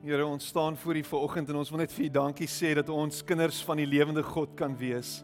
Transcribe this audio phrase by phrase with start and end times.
[0.00, 2.88] Here, ons staan voor U vanoggend en ons wil net vir U dankie sê dat
[2.88, 5.18] ons kinders van die lewende God kan wees.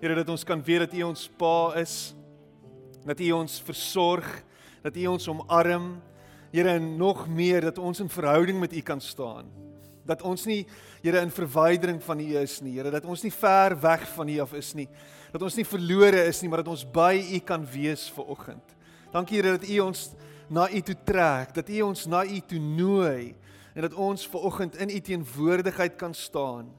[0.00, 1.92] Here, dat ons kan weet dat U ons Pa is,
[3.06, 4.26] dat U ons versorg,
[4.82, 5.84] dat U ons omarm.
[6.50, 9.52] Here, en nog meer dat ons in verhouding met U kan staan.
[10.02, 10.64] Dat ons nie
[11.04, 14.40] Here in verwydering van U is nie, Here, dat ons nie ver weg van U
[14.42, 14.88] af is nie.
[15.30, 18.74] Dat ons nie verlore is nie, maar dat ons by U kan wees vanoggend.
[19.14, 20.08] Dankie Here dat U ons
[20.50, 23.38] na U toe trek, dat U ons na U toe nooi
[23.74, 26.72] en dat ons ver oggend in u teenwoordigheid kan staan.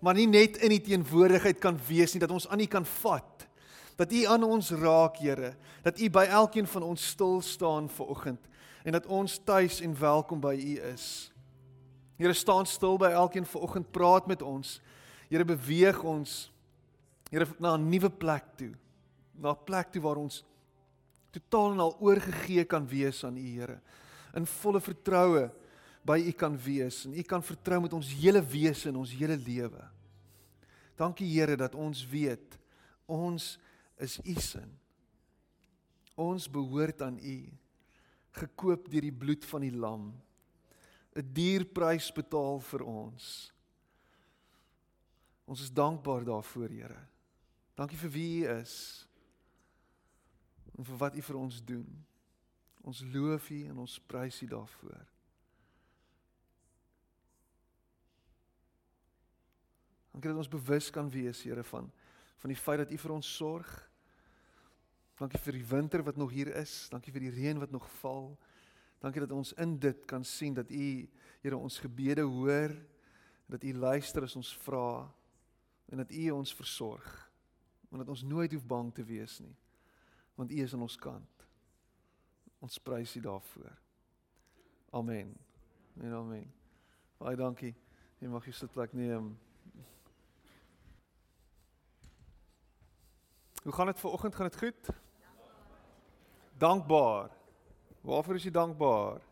[0.00, 3.46] Maar nie net in u teenwoordigheid kan wees nie, dat ons aan u kan vat.
[3.96, 8.06] Dat u aan ons raak, Here, dat u by elkeen van ons stil staan ver
[8.06, 8.48] oggend
[8.86, 11.32] en dat ons tuis en welkom by u is.
[12.16, 14.80] Here staan stil by elkeen ver oggend, praat met ons.
[15.28, 16.52] Here beweeg ons
[17.30, 18.72] Here na 'n nuwe plek toe.
[19.34, 20.44] Na 'n plek toe waar ons
[21.30, 23.80] totaal en al oorgegee kan wees aan u Here
[24.36, 25.50] in volle vertroue
[26.06, 29.36] by U kan wees en U kan vertrou met ons hele wese en ons hele
[29.36, 29.82] lewe.
[30.96, 32.58] Dankie Here dat ons weet
[33.06, 33.56] ons
[34.02, 34.62] is U se.
[36.16, 37.38] Ons behoort aan U
[38.36, 40.12] gekoop deur die bloed van die lam.
[41.16, 43.52] 'n Duur prys betaal vir ons.
[45.46, 47.02] Ons is dankbaar daarvoor, Here.
[47.74, 49.06] Dankie vir wie U is.
[50.76, 52.04] En vir wat U vir ons doen.
[52.82, 55.15] Ons loof U en ons prys U daarvoor.
[60.16, 61.92] Dankie dat ons bewus kan wees, Here, van
[62.40, 63.68] van die feit dat U vir ons sorg.
[65.16, 66.86] Dankie vir die winter wat nog hier is.
[66.92, 68.30] Dankie vir die reën wat nog val.
[69.00, 70.88] Dankie dat ons in dit kan sien dat U,
[71.44, 72.72] Here, ons gebede hoor,
[73.48, 75.04] dat U luister as ons vra
[75.92, 77.08] en dat U ons versorg.
[77.88, 79.56] Want dat ons nooit hoef bang te wees nie.
[80.36, 81.48] Want U is aan ons kant.
[82.64, 83.74] Ons prys U daarvoor.
[84.96, 85.36] Amen.
[86.00, 86.48] En amen.
[87.18, 87.74] Baie dankie.
[88.20, 89.34] Jy mag jou sitplek neem.
[93.66, 94.34] Hoe gaan dit vanoggend?
[94.34, 94.88] Gaan dit goed?
[96.58, 97.30] Dankbaar.
[98.00, 99.22] Waarvoor is jy dankbaar?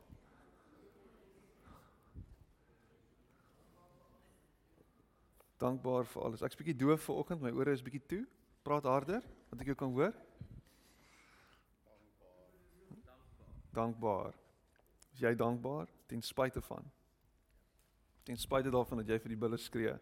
[5.56, 6.42] Dankbaar vir alles.
[6.42, 8.24] Ek's bietjie doof vanoggend, my ore is bietjie toe.
[8.66, 10.18] Praat harder, dat ek jou kan hoor.
[13.78, 14.34] Dankbaar.
[15.12, 16.90] Is jy dankbaar ten spyte van?
[18.26, 19.94] Ten spyte daarvan dat jy vir die bulle skree.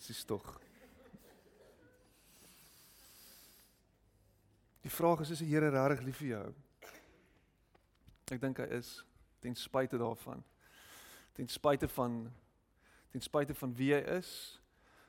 [0.00, 0.48] Dis tog.
[4.80, 6.44] Die vraag is is die Here regtig lief vir jou?
[8.30, 8.92] Ek dink hy is
[9.42, 10.44] ten spyte daarvan.
[11.34, 12.26] Ten spyte van
[13.08, 14.30] ten spyte van wie hy is,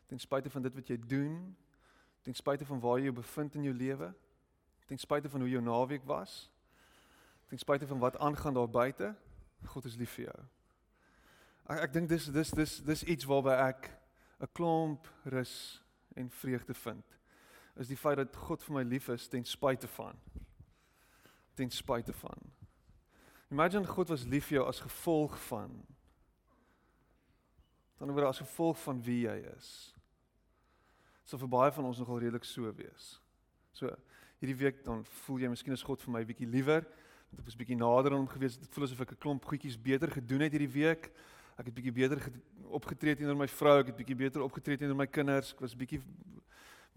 [0.07, 1.33] ten spyte van dit wat jy doen,
[2.23, 4.07] ten spyte van waar jy bevind in jou lewe,
[4.87, 6.47] ten spyte van hoe jou naweek was,
[7.51, 9.11] ten spyte van wat aangaan daar buite,
[9.67, 10.39] God is lief vir jou.
[11.69, 13.91] Ek ek dink dis dis dis dis iets waarby ek
[14.39, 15.83] 'n klomp rus
[16.15, 17.18] en vreugde vind
[17.79, 20.17] is die feit dat God vir my lief is ten spyte van
[21.59, 22.39] ten spyte van.
[23.51, 25.73] Imagine God was lief vir jou as gevolg van
[27.99, 29.69] dan oor as gevolg van wie jy is.
[31.27, 33.09] So vir baie van ons nogal redelik so wees.
[33.75, 33.91] So
[34.39, 36.87] hierdie week dan voel jy miskien is God vir my bietjie liewer
[37.29, 38.55] want ek was bietjie nader aan hom gewees.
[38.57, 41.11] Dit voel asof ek 'n klomp goedjies beter gedoen het hierdie week.
[41.59, 42.17] Ek het bietjie beter
[42.71, 45.51] opgetree teenoor my vrou, ek het bietjie beter opgetree teenoor my kinders.
[45.53, 46.01] Ek was bietjie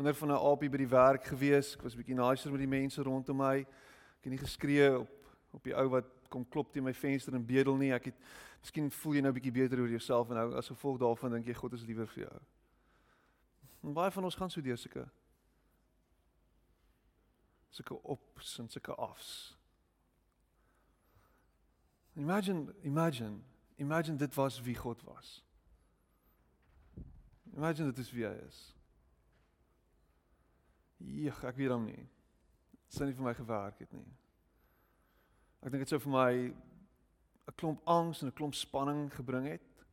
[0.03, 1.75] wonder van 'n aapie by die werk gewees.
[1.75, 3.59] Ek was bietjie nicer met die mense rondom my.
[3.59, 5.11] Ek het nie geskree op
[5.53, 7.93] op die ou wat kom klop teen my venster en bedel nie.
[7.93, 8.15] Ek het
[8.61, 11.55] miskien voel jy nou bietjie beter oor jouself en nou as gevolg daarvan dink jy
[11.55, 12.41] God is liewer vir jou.
[13.83, 15.09] En baie van ons gaan so deur sulke
[17.71, 19.57] sulke ops en sulke afs.
[22.17, 23.41] Imagine, imagine,
[23.77, 25.45] imagine dit was wie God was.
[27.55, 28.82] Imagine dit is wie hy is.
[31.03, 32.03] Ja, ek weet hom nie.
[32.87, 34.07] Dit sou nie vir my gewerk het nie.
[35.63, 36.33] Ek dink dit sou vir my
[37.49, 39.85] 'n klomp angs en 'n klomp spanning gebring het.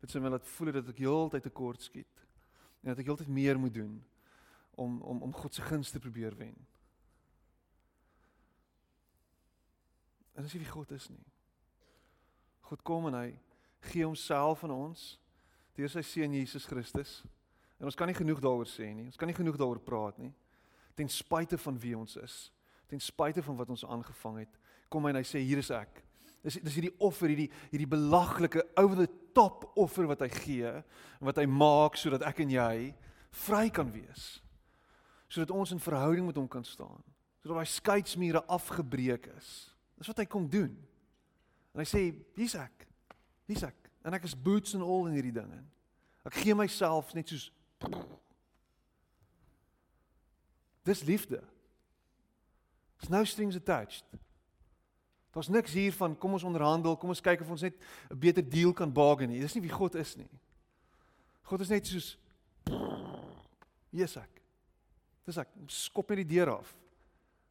[0.00, 2.26] Dit sou my laat voel dat ek heeltyd tekort skiet
[2.82, 4.04] en dat ek heeltyd meer moet doen
[4.74, 6.56] om om om God se guns te probeer wen.
[10.34, 11.26] En dis nie wie God is nie.
[12.60, 13.38] God kom en hy
[13.80, 15.20] gee homself aan ons
[15.74, 17.24] deur sy seun Jesus Christus.
[17.78, 19.06] En ons kan nie genoeg daaroor sê nie.
[19.06, 20.32] Ons kan nie genoeg daaroor praat nie
[20.98, 22.36] ten spyte van wie ons is,
[22.90, 24.58] ten spyte van wat ons aangevang het,
[24.92, 26.02] kom hy en hy sê hier is ek.
[26.42, 31.28] Dis dis hierdie offer, hierdie hierdie belaglike over the top offer wat hy gee en
[31.28, 32.74] wat hy maak sodat ek en jy
[33.46, 34.42] vry kan wees.
[35.32, 37.00] Sodat ons in verhouding met hom kan staan.
[37.40, 39.52] Sodat daai skeidsmure afgebreek is.
[39.96, 40.74] Dis wat hy kom doen.
[41.72, 42.02] En hy sê,
[42.36, 42.84] hier's ek.
[43.48, 43.78] Hier's ek.
[44.04, 45.64] En ek is boots and all in hierdie ding in.
[46.28, 47.48] Ek gee myself net soos
[50.82, 51.42] Dis liefde.
[52.96, 54.04] There's no strings attached.
[55.32, 57.74] Daar's niks hier van kom ons onderhandel, kom ons kyk of ons net
[58.10, 59.40] 'n beter deal kan bargain nie.
[59.40, 60.28] Dis nie wie God is nie.
[61.42, 62.18] God is net soos
[63.90, 64.22] Jesus.
[65.24, 66.76] Dis ek skop net die deur af.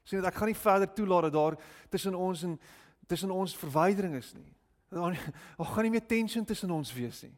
[0.04, 1.58] Sien dat ek gaan nie verder toelaat dat daar
[1.90, 2.60] tussen ons en
[3.08, 4.54] tussen ons verwydering is nie.
[4.90, 7.36] Daar gaan nie meer tension tussen ons wees nie.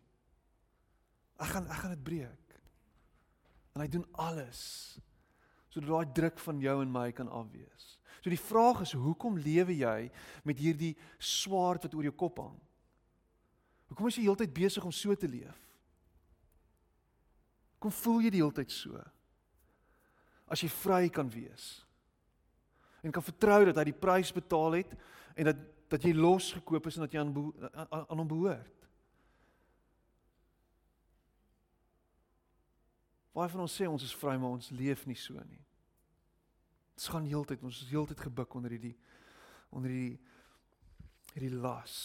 [1.40, 2.60] Ek gaan ek gaan dit breek.
[3.74, 4.62] En hy doen alles
[5.74, 7.88] sodat daai druk van jou en my kan afwees.
[8.22, 9.98] So die vraag is hoekom lewe jy
[10.48, 12.56] met hierdie swaard wat oor jou kop hang?
[13.90, 15.58] Hoekom is jy heeltyd besig om so te leef?
[17.84, 19.02] Kom voel jy die heeltyd so?
[20.48, 21.82] As jy vry kan wees
[23.04, 24.94] en kan vertrou dat hy die prys betaal het
[25.36, 27.34] en dat dat jy losgekoop is en dat jy aan
[27.92, 28.83] aan hom behoort.
[33.34, 35.62] Baie van ons sê ons is vry, maar ons leef nie so nie.
[36.94, 38.96] Ons gaan heeltyd, ons is heeltyd gebuk onder hierdie
[39.74, 40.20] onder hierdie
[41.34, 41.96] hierdie las.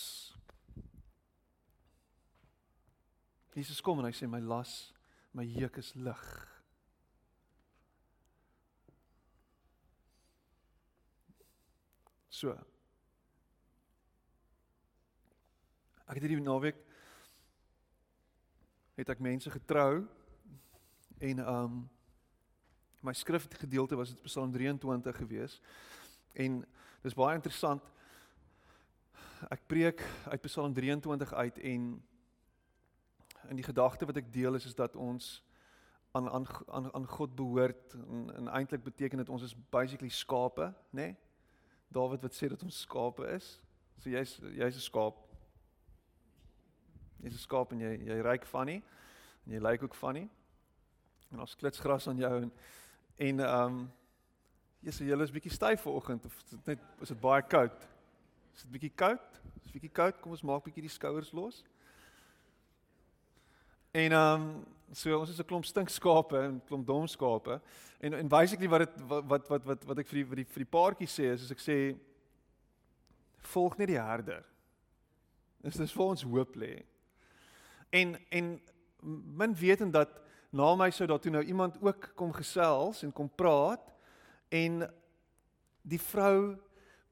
[3.52, 4.94] Jesus kom en hy sê my las,
[5.36, 6.24] my juk is lig.
[12.32, 12.54] So.
[16.06, 16.78] Ek het hierdie naweek
[18.96, 20.06] het ek mense getrou
[21.18, 21.90] En um
[23.00, 25.60] my skrifgedeelte was dit Psalm 23 gewees.
[26.32, 26.66] En
[27.00, 27.82] dis baie interessant.
[29.48, 31.88] Ek preek uit Psalm 23 uit en
[33.48, 35.44] in die gedagte wat ek deel is is dat ons
[36.10, 40.72] aan aan aan aan God behoort en, en eintlik beteken dit ons is basically skape,
[40.90, 41.02] nê?
[41.02, 41.16] Nee?
[41.88, 43.60] Dawid wat sê dat ons skape is.
[43.98, 45.16] So jy's jy's 'n skaap.
[47.22, 48.82] Jy's 'n skaap en jy jy ryk van nie
[49.46, 50.28] en jy lyk ook van nie.
[51.32, 52.52] En ons klitsgras aan jou en
[53.16, 53.86] en ehm um,
[54.80, 57.88] Jesus, jy is bietjie styf vanoggend of is dit net is dit baie koud?
[58.54, 59.40] Is dit bietjie koud?
[59.64, 60.20] Is bietjie koud?
[60.22, 61.64] Kom ons maak bietjie die skouers los.
[63.90, 67.60] En ehm um, so ons is 'n klomp stinkskape en klomp dom skape.
[68.00, 70.64] En en basically wat dit wat wat wat wat ek vir die vir die vir
[70.64, 71.98] die paartjie sê is as ek sê
[73.52, 74.44] volg net die herder.
[75.62, 76.84] Dis dis vir ons hoop lê.
[77.90, 78.60] En en
[79.42, 83.28] min wetend dat na my sou daar toe nou iemand ook kom gesels en kom
[83.28, 83.92] praat
[84.48, 84.86] en
[85.82, 86.56] die vrou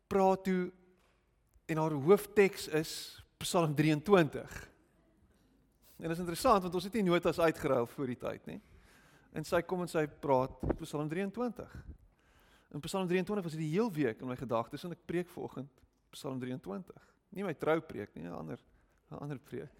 [0.09, 0.71] praat toe
[1.67, 2.93] en haar hoofteks is
[3.43, 4.55] Psalm 23.
[5.97, 8.61] En dit is interessant want ons het nie notas uitgeruil voor die tyd nie.
[9.37, 11.77] En sy kom en sy praat Psalm 23.
[12.73, 15.85] In Psalm 23 was dit die heel week in my gedagtes en ek preek vanoggend
[16.17, 17.13] Psalm 23.
[17.37, 18.61] Nie my troupreek nie, 'n ander
[19.11, 19.73] 'n ander preek.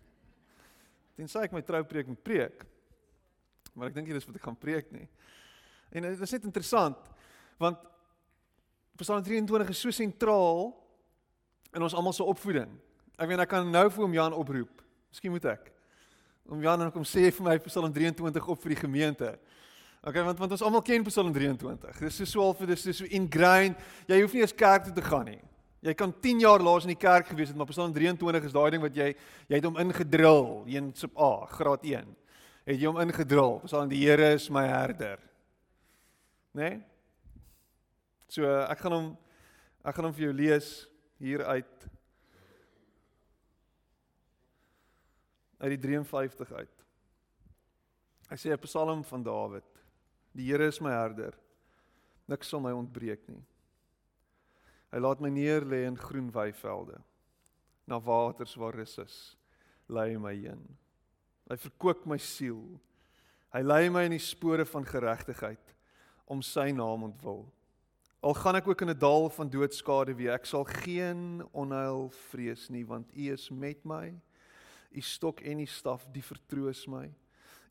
[1.17, 2.67] Tensy ek my troupreek moet preek
[3.77, 5.05] maar ek dink nie dis wat ek gaan preek nie.
[5.93, 7.13] En dit is net interessant
[7.61, 7.79] want
[8.97, 10.71] Psalm 23 is so sentraal
[11.77, 12.71] in ons almal se opvoeding.
[13.21, 14.81] Ek weet ek kan nou vir hom Jan oproep.
[15.13, 15.73] Miskien moet ek
[16.47, 19.33] om Jan en kom sê vir my Psalm 23 op vir die gemeente.
[20.07, 22.01] Okay, want want ons almal ken Psalm 23.
[22.07, 23.81] Dis so swaar vir dis so ingrained.
[24.09, 25.41] Jy hoef nie eens kerk toe te gaan nie.
[25.85, 28.71] Jy kan 10 jaar laas in die kerk gewees het, maar Psalm 23 is daai
[28.75, 32.15] ding wat jy jy het hom ingedrul, een sub A, graad 1
[32.67, 33.61] het jy hom ingedrul.
[33.65, 35.21] Psalm die Here is my herder.
[36.57, 36.71] Né?
[36.71, 36.83] Nee?
[38.29, 39.11] So ek gaan hom
[39.87, 40.71] ek gaan hom vir jou lees
[41.23, 41.87] hier uit
[45.63, 46.83] uit die 53 uit.
[48.27, 49.71] Hy sê 'n Psalm van Dawid.
[50.35, 51.39] Die Here is my herder.
[52.27, 53.45] Niks sal my ontbreek nie.
[54.93, 56.99] Hy laat my neer lê in groen weivelde.
[57.87, 59.37] Na waters waar rus is,
[59.89, 60.77] lei my heen.
[61.47, 62.63] Hy verkoop my siel.
[63.55, 65.75] Hy lei my in die spore van geregtigheid
[66.27, 67.45] om sy naam ontwil.
[68.27, 72.69] Al gaan ek ook in 'n dal van doodskade wie ek sal geen onheil vrees
[72.71, 74.13] nie want U is met my.
[74.91, 77.07] U stok en U staf die vertroos my.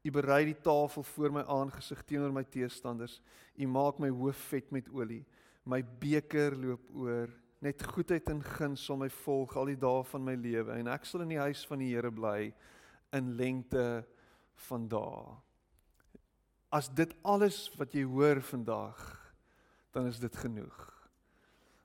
[0.05, 3.21] U berei die tafel voor my aangesig teenoor my teestanders.
[3.57, 5.25] U maak my hoof vet met olie.
[5.65, 7.27] My beker loop oor.
[7.59, 11.05] Net goedheid en guns sal my volg al die dae van my lewe en ek
[11.05, 12.53] sal in die huis van die Here bly
[13.15, 14.03] in lengte
[14.67, 15.35] van dae.
[16.75, 18.99] As dit alles wat jy hoor vandag,
[19.95, 20.79] dan is dit genoeg.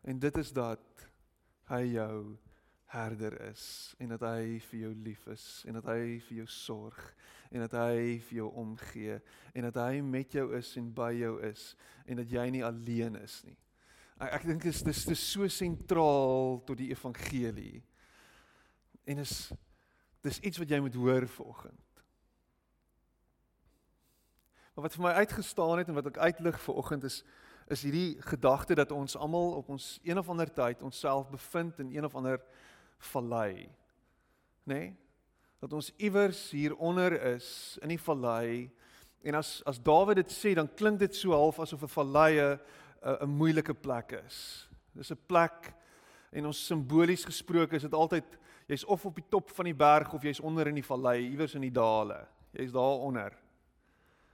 [0.03, 1.07] En dit is dat
[1.71, 2.39] hy jou
[2.91, 6.99] herder is en dat hy vir jou lief is en dat hy vir jou sorg
[7.51, 9.21] en dat hy vir jou omgee
[9.55, 11.69] en dat hy met jou is en by jou is
[12.11, 13.55] en dat jy nie alleen is nie.
[14.19, 17.79] Ek, ek dink dit is dis so sentraal tot die evangelie.
[19.07, 19.53] En is
[20.21, 22.03] Dis iets wat jy moet hoor vanoggend.
[24.75, 27.23] Maar wat vir my uitgestaan het en wat ek uitlig vanoggend is
[27.71, 31.93] is hierdie gedagte dat ons almal op ons een of ander tyd onsself bevind in
[31.95, 32.41] een of ander
[32.99, 33.69] vallei.
[34.67, 34.75] Nê?
[34.75, 34.89] Nee?
[35.61, 38.71] Dat ons iewers hieronder is in die vallei
[39.23, 42.59] en as as Dawid dit sê dan klink dit so half asof 'n vallei 'n
[43.21, 44.69] 'n moeilike plek is.
[44.93, 45.75] Dis 'n plek
[46.33, 48.25] en ons simbolies gesproke is dit altyd
[48.71, 51.57] jy's of op die top van die berg of jy's onder in die vallei, iewers
[51.59, 52.21] in die dale.
[52.55, 53.35] Jy's daar onder.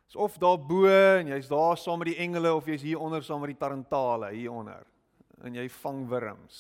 [0.06, 3.24] Is of daar bo en jy's daar saam met die engele of jy's hier onder
[3.24, 4.84] saam met die tarantale hier onder.
[5.42, 6.58] En jy vang wurms.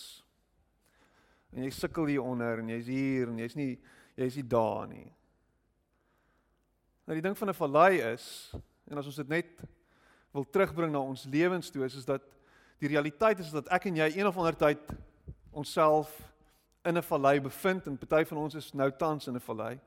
[1.52, 3.74] En jy sukkel hier onder en jy's hier en jy's nie
[4.16, 5.10] jy's nie daar nie.
[7.06, 8.54] Nou die ding van 'n vallei is
[8.90, 9.62] en as ons dit net
[10.32, 12.22] wil terugbring na ons lewens toe is is dat
[12.78, 14.80] die realiteit is dat ek en jy een of ander tyd
[15.52, 16.10] onsself
[16.86, 19.80] in 'n vallei bevind en party van ons is nou tans in 'n vallei.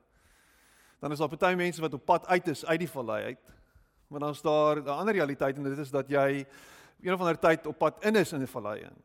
[0.98, 3.54] Dan is daar party mense wat op pad uit is uit die vallei uit.
[4.08, 6.46] Maar dan is daar 'n ander realiteit en dit is dat jy
[7.00, 8.96] een of ander tyd op pad in is in 'n vallei in.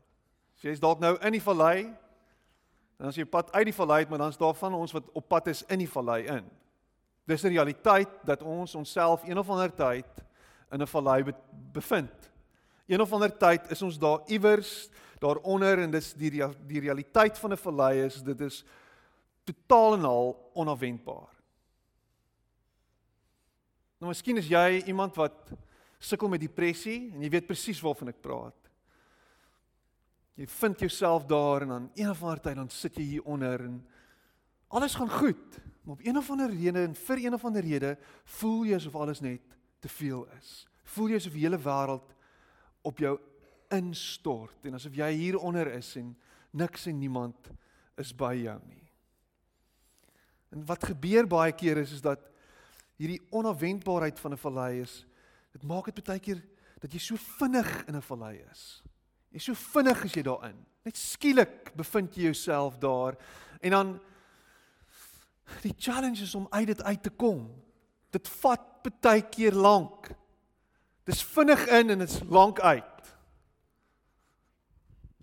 [0.55, 1.95] So jy's dalk nou in die vallei.
[2.97, 5.11] Dan as jy pad uit die vallei uit, maar dan is daar van ons wat
[5.11, 6.49] op pad is in die vallei in.
[7.25, 10.05] Dis 'n realiteit dat ons onsself een of ander tyd
[10.71, 11.33] in 'n vallei
[11.71, 12.31] bevind.
[12.87, 16.31] Een of ander tyd is ons daar iewers daaronder en dis die
[16.67, 18.63] die realiteit van 'n vallei is dit is
[19.43, 21.34] totaal en al onafwendbaar.
[24.00, 25.51] Nou miskien is jy iemand wat
[25.98, 28.57] sukkel met depressie en jy weet presies waarvan ek praat.
[30.36, 33.62] Jy vind jouself daar en dan een of ander tyd dan sit jy hier onder
[33.63, 33.79] en
[34.67, 37.93] alles gaan goed, maar op een of ander rede en vir een of ander rede
[38.38, 39.41] voel jy asof alles net
[39.79, 40.65] te veel is.
[40.95, 42.12] Voel jy asof die hele wêreld
[42.86, 43.15] op jou
[43.74, 46.15] instort en asof jy hieronder is en
[46.55, 47.51] niks en niemand
[48.00, 48.84] is by jou nie.
[50.55, 52.22] En wat gebeur baie keer is is dat
[53.00, 55.05] hierdie onafwendbaarheid van 'n vallei is
[55.51, 56.41] dit maak dit baie keer
[56.79, 58.84] dat jy so vinnig in 'n vallei is.
[59.31, 60.65] Jy so vinnig as jy daarin.
[60.84, 63.17] Net skielik bevind jy jouself daar
[63.62, 64.00] en dan
[65.62, 67.63] die challenge is om uit dit uit te kom.
[68.12, 68.62] Dit vat
[69.01, 70.10] baie keer lank.
[71.03, 72.94] Dis vinnig in en dit's lank uit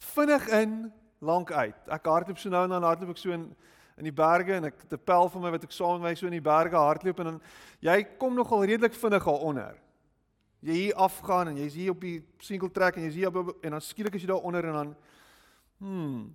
[0.03, 0.93] vinnig in,
[1.23, 1.89] lank uit.
[1.89, 3.53] Ek hardloop so nou en dan hardloop ek so in
[4.01, 6.33] in die berge en ek 'n pel van my wat ek saam my so in
[6.33, 7.41] die berge hardloop en dan
[7.81, 9.77] jy kom nogal redelik vinnig daaronder.
[10.61, 13.71] Jy hier afgaan en jy's hier op die single track en jy's hier op en
[13.71, 14.97] dan skielik as jy daaronder en dan
[15.79, 16.35] hmm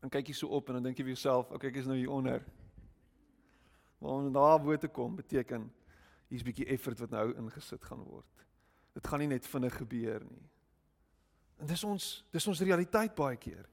[0.00, 1.96] dan kyk jy so op en dan dink jy vir jouself, okay, ek is nou
[1.96, 2.44] hier onder.
[3.98, 5.72] Maar om daar bo te kom beteken
[6.28, 8.46] hier's 'n bietjie effort wat nou ingesit gaan word.
[8.94, 10.42] Dit gaan nie net vinnig gebeur nie.
[11.60, 13.64] En dis ons dis ons realiteit baie keer.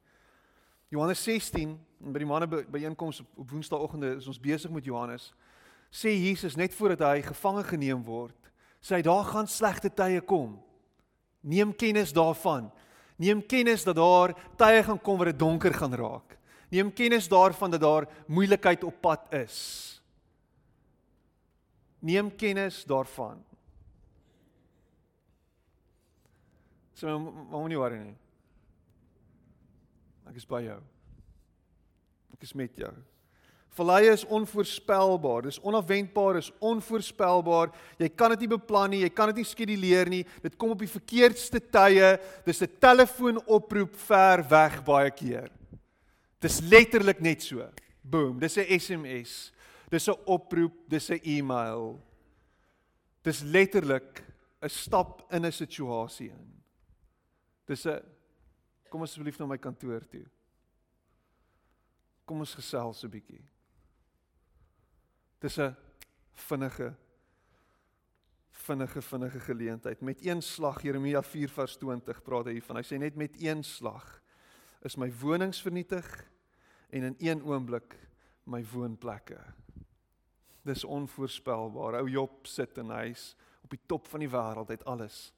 [0.94, 1.74] Johannes 16
[2.14, 5.32] by die manne byeenkoms op, op Woensdaagoggende is ons besig met Johannes.
[5.94, 8.38] Sê Jesus net voordat hy gevange geneem word,
[8.82, 10.56] sê hy daar gaan slegte tye kom.
[11.44, 12.70] Neem kennis daarvan.
[13.20, 16.38] Neem kennis dat daar tye gaan kom waar dit donker gaan raak.
[16.74, 19.58] Neem kennis daarvan dat daar moeilikheid op pad is.
[22.02, 23.44] Neem kennis daarvan.
[27.04, 28.14] Sê so, maar moenie worry nie.
[30.30, 30.78] Ek is by jou.
[32.32, 32.92] Ek is met jou.
[33.76, 35.50] Verlei is onvoorspelbaar.
[35.50, 37.74] Dis onafwendbaar, is onvoorspelbaar.
[38.00, 40.22] Jy kan dit nie beplan nie, jy kan dit nie skeduleer nie.
[40.46, 42.14] Dit kom op die verkeerdste tye.
[42.48, 45.52] Dis 'n telefoonoproep ver weg baie keer.
[46.40, 47.68] Dis letterlik net so.
[48.02, 49.52] Boom, dis 'n SMS.
[49.92, 52.00] Dis 'n oproep, dis 'n e-mail.
[53.24, 54.24] Dis letterlik
[54.64, 56.63] 'n stap in 'n situasie in.
[57.66, 58.02] Dis 'n
[58.90, 60.26] kom asseblief na my kantoor toe.
[62.26, 63.44] Kom ons gesels 'n bietjie.
[65.40, 65.76] Dis 'n
[66.34, 66.96] vinnige
[68.64, 70.02] vinnige vinnige geleentheid.
[70.02, 72.76] Met een slag Jeremia 4 vers 20 praat hy van.
[72.76, 74.22] Hy sê net met een slag
[74.84, 76.08] is my wonings vernietig
[76.90, 77.96] en in een oomblik
[78.44, 79.40] my woonplekke.
[80.64, 82.00] Dis onvoorspelbaar.
[82.00, 85.34] Ou Job sit in huis op die top van die wêreld, het alles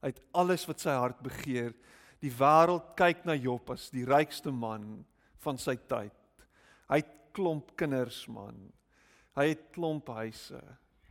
[0.00, 1.74] uit alles wat sy hart begeer.
[2.22, 5.04] Die wêreld kyk na Job as die rykste man
[5.42, 6.14] van sy tyd.
[6.90, 8.58] Hy het klomp kinders man.
[9.38, 10.60] Hy het klomp huise.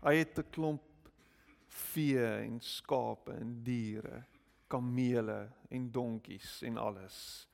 [0.03, 0.83] Hy het 'n klomp
[1.67, 4.23] vee en skape en diere,
[4.67, 7.47] kamele en donkies en alles.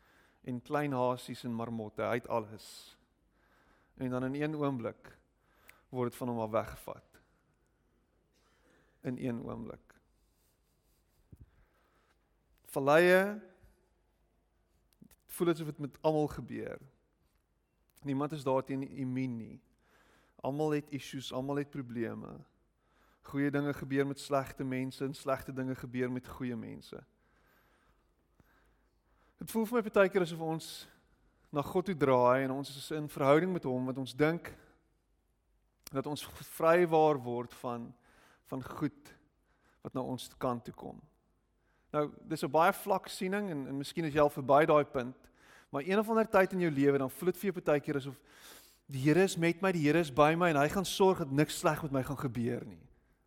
[0.43, 2.97] En klein hasies en marmotte, hy het alles.
[3.97, 5.17] En dan in een oomblik
[5.89, 7.19] word dit van hom af weggevat.
[9.03, 9.92] In een oomblik
[12.73, 13.23] valleie
[15.33, 16.81] voel asof dit met almal gebeur.
[18.03, 19.61] Niemand is daarteen immuun nie.
[20.43, 22.35] Almal het issues, almal het probleme.
[23.21, 26.99] Goeie dinge gebeur met slegte mense en slegte dinge gebeur met goeie mense.
[29.39, 30.67] Dit voel vir my baie keer asof ons
[31.53, 34.51] na God toe draai en ons is in verhouding met hom wat ons dink
[35.93, 36.25] dat ons
[36.57, 37.91] vrywaar word van
[38.51, 39.09] van goed
[39.81, 40.99] wat na ons kant toe kom.
[41.93, 45.15] Nou, dis 'n baie vlak siening en en miskien is jy al verby daai punt,
[45.69, 47.95] maar een of ander tyd in jou lewe dan voel dit vir jou baie keer
[47.95, 48.15] asof
[48.87, 51.31] die Here is met my, die Here is by my en hy gaan sorg dat
[51.31, 52.81] niks sleg met my gaan gebeur nie.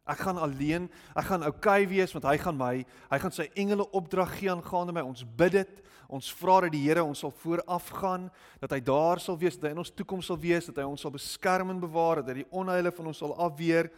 [0.07, 3.49] Ek gaan alleen, ek gaan oukei okay wees want hy gaan my, hy gaan sy
[3.55, 5.03] engele opdrag gee aangaande my.
[5.03, 5.83] Ons bid dit.
[6.07, 8.29] Ons vra dat die Here ons sal vooraf gaan,
[8.61, 11.01] dat hy daar sal wees, dat hy in ons toekoms sal wees, dat hy ons
[11.01, 13.91] sal beskerm en bewaar, dat hy die onheile van ons sal afweer.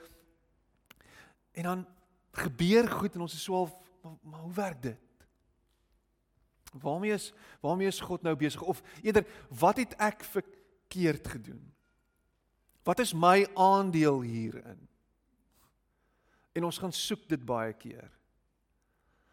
[1.53, 1.85] En dan
[2.33, 3.69] gebeur goed en ons is so al
[4.09, 4.99] maar, maar hoe werk dit?
[6.73, 11.73] Waarmee is waarmee is God nou besig of eerder wat het ek verkeerd gedoen?
[12.83, 14.89] Wat is my aandeel hierin?
[16.53, 18.11] En ons gaan soek dit baie keer.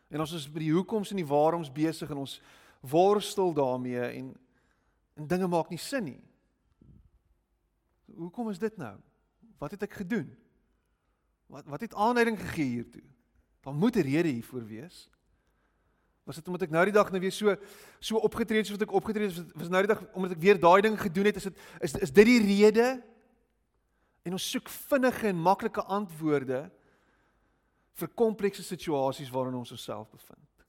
[0.07, 2.41] En ons is by die hoekoms en die waaroms besig en ons
[2.79, 4.33] worstel daarmee en
[5.15, 6.21] en dinge maak nie sin nie.
[8.11, 8.97] Hoekom is dit nou?
[9.57, 10.27] Wat het ek gedoen?
[11.47, 13.05] Wat wat het aanleiding gegee hiertoe?
[13.65, 15.09] Dan moet 'n rede hiervoor wees.
[16.23, 17.55] Was dit omdat ek nou die dag nou weer so
[17.99, 19.53] so opgetree het soos wat ek opgetree het?
[19.53, 21.35] Was nou die dag omdat ek weer daai ding gedoen het?
[21.35, 23.03] Is dit is is dit die rede?
[24.25, 26.71] En ons soek vinnige en maklike antwoorde
[27.93, 30.65] vir komplekse situasies waarin ons osself bevind.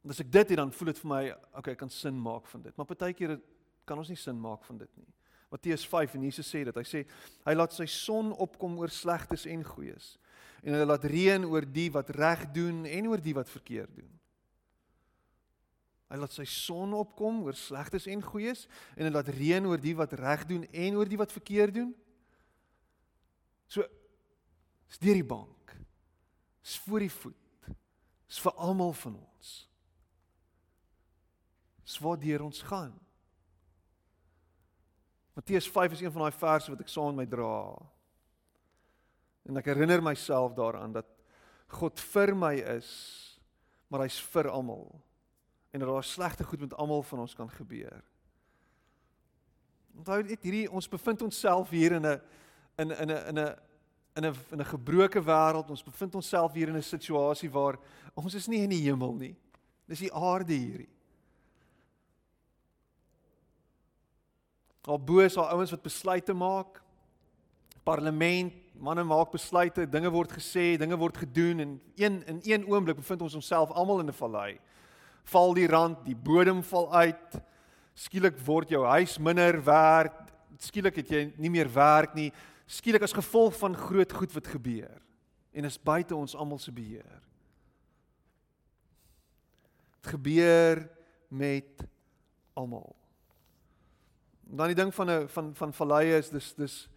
[0.00, 1.22] Want as ek dit het dan voel dit vir my,
[1.56, 2.76] okay, ek kan sin maak van dit.
[2.76, 3.40] Maar partykeer
[3.88, 5.08] kan ons nie sin maak van dit nie.
[5.50, 6.76] Matteus 5 en Jesus sê dit.
[6.76, 7.02] Hy sê
[7.48, 10.14] hy laat sy son opkom oor slegtes en goeies.
[10.62, 14.10] En hy laat reën oor die wat reg doen en oor die wat verkeerd doen.
[16.10, 19.94] Hy laat sy son opkom oor slegtes en goeies en hy laat reën oor die
[19.96, 21.92] wat reg doen en oor die wat verkeerd doen.
[23.70, 23.86] So
[24.90, 25.60] is deur die bank
[26.66, 27.36] is voor die voet.
[28.30, 29.54] Is vir almal van ons.
[31.86, 32.92] Is waar deur ons gaan.
[35.34, 37.54] Matteus 5 is een van daai verse wat ek saam met my dra.
[39.48, 41.08] En ek herinner myself daaraan dat
[41.70, 42.90] God vir my is,
[43.88, 44.88] maar hy's vir almal.
[45.70, 48.02] En dat daar slegte goed met almal van ons kan gebeur.
[49.96, 52.20] Onthou net hierdie ons bevind onsself hier in 'n
[52.78, 53.56] in 'n in 'n 'n
[54.16, 55.70] in 'n in 'n gebroke wêreld.
[55.70, 57.78] Ons bevind onsself hier in 'n situasie waar
[58.14, 59.36] ons is nie in die hemel nie.
[59.86, 60.88] Dis die aarde hierdie.
[64.82, 66.82] Al bo is al ouens wat besluite maak.
[67.82, 72.96] Parlement, manne maak besluite, dinge word gesê, dinge word gedoen en een in een oomblik
[72.96, 74.58] bevind ons onsself almal in 'n vallei.
[75.24, 77.40] Val die rand, die bodem val uit.
[77.94, 80.32] Skielik word jou huis minder werd.
[80.58, 82.32] Skielik het jy nie meer werk nie
[82.70, 85.02] skielik as gevolg van groot goed wat gebeur
[85.50, 87.18] en is buite ons almal se beheer.
[89.98, 90.84] Dit gebeur
[91.28, 91.82] met
[92.54, 92.94] almal.
[94.46, 96.88] Dan die ding van 'n van van valleie is dis dis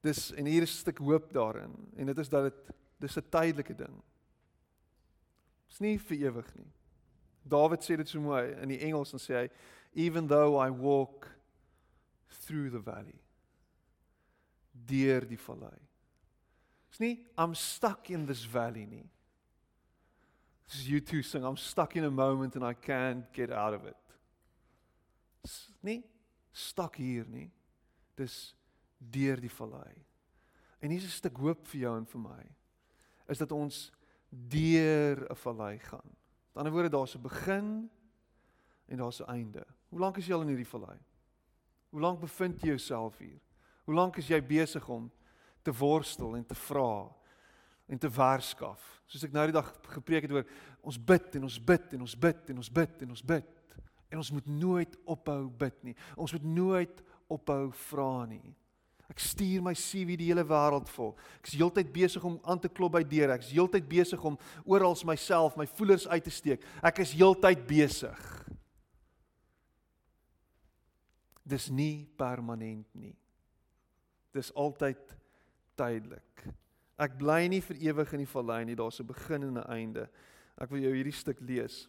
[0.00, 3.28] dis en hier is 'n stuk hoop daarin en dit is dat dit dis 'n
[3.30, 4.02] tydelike ding.
[5.68, 6.72] Dit's nie vir ewig nie.
[7.42, 9.50] Dawid sê dit so mooi in die Engels en sê hy
[9.94, 11.28] even though I walk
[12.28, 13.20] through the valley
[14.72, 15.78] deur die vallei.
[16.90, 19.08] Dis nie I'm stuck in this valley nie.
[20.68, 23.84] Dis you two sing I'm stuck in a moment and I can't get out of
[23.86, 23.96] it.
[25.42, 26.02] Dis nie
[26.52, 27.50] stuck hier nie.
[28.16, 28.54] Dis
[29.00, 29.94] deur die vallei.
[30.80, 32.44] En hier is 'n stuk hoop vir jou en vir my.
[33.28, 33.92] Is dat ons
[34.30, 36.16] deur 'n vallei gaan.
[36.48, 37.90] Met ander woorde daar's 'n begin
[38.86, 39.66] en daar's 'n einde.
[39.88, 40.98] Hoe lank is jy al in hierdie vallei?
[41.90, 43.40] Hoe lank bevind jy jouself hier?
[43.84, 45.10] Hoe lank is jy besig om
[45.62, 47.16] te worstel en te vra
[47.86, 49.02] en te waarskaf?
[49.06, 50.46] Soos ek nou die dag gepreek het oor
[50.80, 53.76] ons bid en ons bid en ons bid en ons bid en ons bid.
[54.10, 55.96] En ons moet nooit ophou bid nie.
[56.16, 58.56] Ons moet nooit ophou vra nie.
[59.10, 61.16] Ek stuur my CV die hele wêreld vol.
[61.40, 63.34] Ek is heeltyd besig om aan te klop by deure.
[63.34, 66.64] Ek is heeltyd besig om oral myself, my voelers uit te steek.
[66.82, 68.20] Ek is heeltyd besig.
[71.42, 73.16] Dis nie permanent nie.
[74.30, 75.16] Dis altyd
[75.74, 76.46] tydelik.
[77.00, 80.08] Ek bly nie vir ewig in die vallei nie, daar's 'n begin en 'n einde.
[80.60, 81.88] Ek wil jou hierdie stuk lees.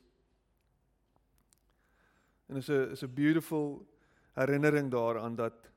[2.50, 3.86] En is 'n is 'n beautiful
[4.34, 5.71] herinnering daaraan dat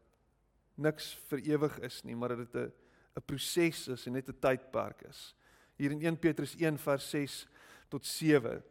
[0.74, 2.72] niks vir ewig is nie, maar dat dit 'n
[3.16, 5.34] 'n proses is en net 'n tydperk is.
[5.76, 7.46] Hier in 1 Petrus 1 vers 6
[7.88, 8.62] tot 7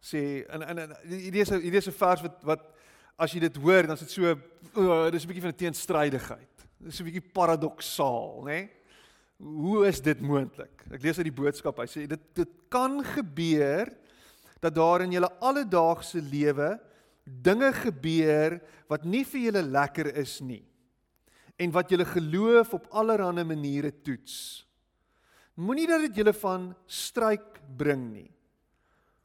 [0.00, 2.70] sê en en hierdie is hierdie is 'n vers wat wat
[3.16, 4.32] as jy dit hoor, dan is dit so
[4.74, 6.66] oh, dis 'n bietjie van 'n teenstrydigheid.
[6.78, 8.44] Dis 'n bietjie paradoksaal, nê?
[8.44, 8.70] Nee?
[9.38, 10.84] Hoe is dit moontlik?
[10.92, 11.78] Ek lees uit die boodskap.
[11.78, 13.90] Hy sê dit dit kan gebeur
[14.60, 16.80] dat daar in julle alledaagse lewe
[17.24, 20.64] dinge gebeur wat nie vir julle lekker is nie
[21.56, 24.66] en wat julle geloof op allerlei maniere toets.
[25.54, 28.30] Moenie dat dit julle van stryk bring nie.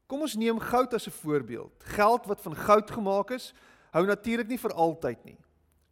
[0.09, 1.83] Kom ons neem goud as 'n voorbeeld.
[1.83, 3.53] Geld wat van goud gemaak is,
[3.91, 5.37] hou natuurlik nie vir altyd nie.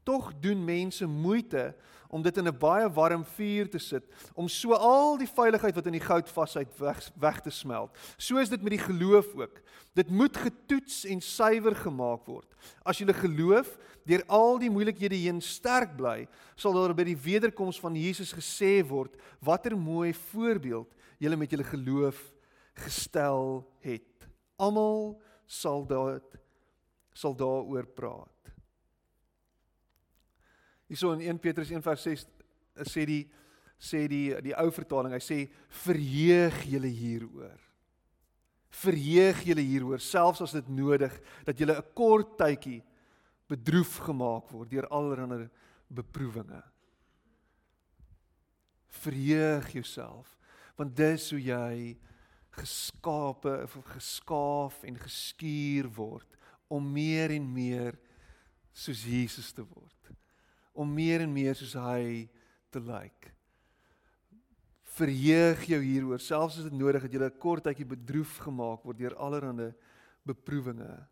[0.08, 1.74] Tog doen mense moeite
[2.08, 5.86] om dit in 'n baie warm vuur te sit om so al die veiligheid wat
[5.86, 7.92] in die goud vasheid weg, weg te smelt.
[8.18, 9.62] So is dit met die geloof ook.
[9.94, 12.48] Dit moet getoets en suiwer gemaak word.
[12.84, 17.80] As jy geloof deur al die moeilikhede heen sterk bly, sal daar by die wederkoms
[17.80, 22.34] van Jesus gesê word watter mooi voorbeeld jy met jou geloof
[22.74, 24.28] gestel het.
[24.58, 26.38] Almal sal dit
[27.14, 28.57] sal daaroor praat.
[30.88, 32.26] Hierso in 1 Petrus 1:6
[32.88, 33.24] sê die
[33.78, 35.40] sê die die ou vertaling, hy sê
[35.84, 37.60] verheug julle hieroor.
[38.74, 41.14] Verheug julle hieroor selfs as dit nodig
[41.46, 42.82] dat julle 'n kort tydjie
[43.48, 45.50] bedroef gemaak word deur allerlei
[45.90, 46.64] beproewinge.
[48.88, 50.38] Verheug jouself
[50.78, 51.98] want dis hoe jy
[52.58, 56.38] geskape of geskaaf en geskuur word
[56.70, 57.98] om meer en meer
[58.74, 59.97] soos Jesus te word
[60.78, 62.28] om meer en meer soos hy
[62.74, 63.32] te lyk.
[64.98, 68.98] Verheug jou hieroor, selfs as dit nodig het jy 'n kort tydjie bedroef gemaak word
[68.98, 69.74] deur allerlei
[70.26, 71.08] beproewinge.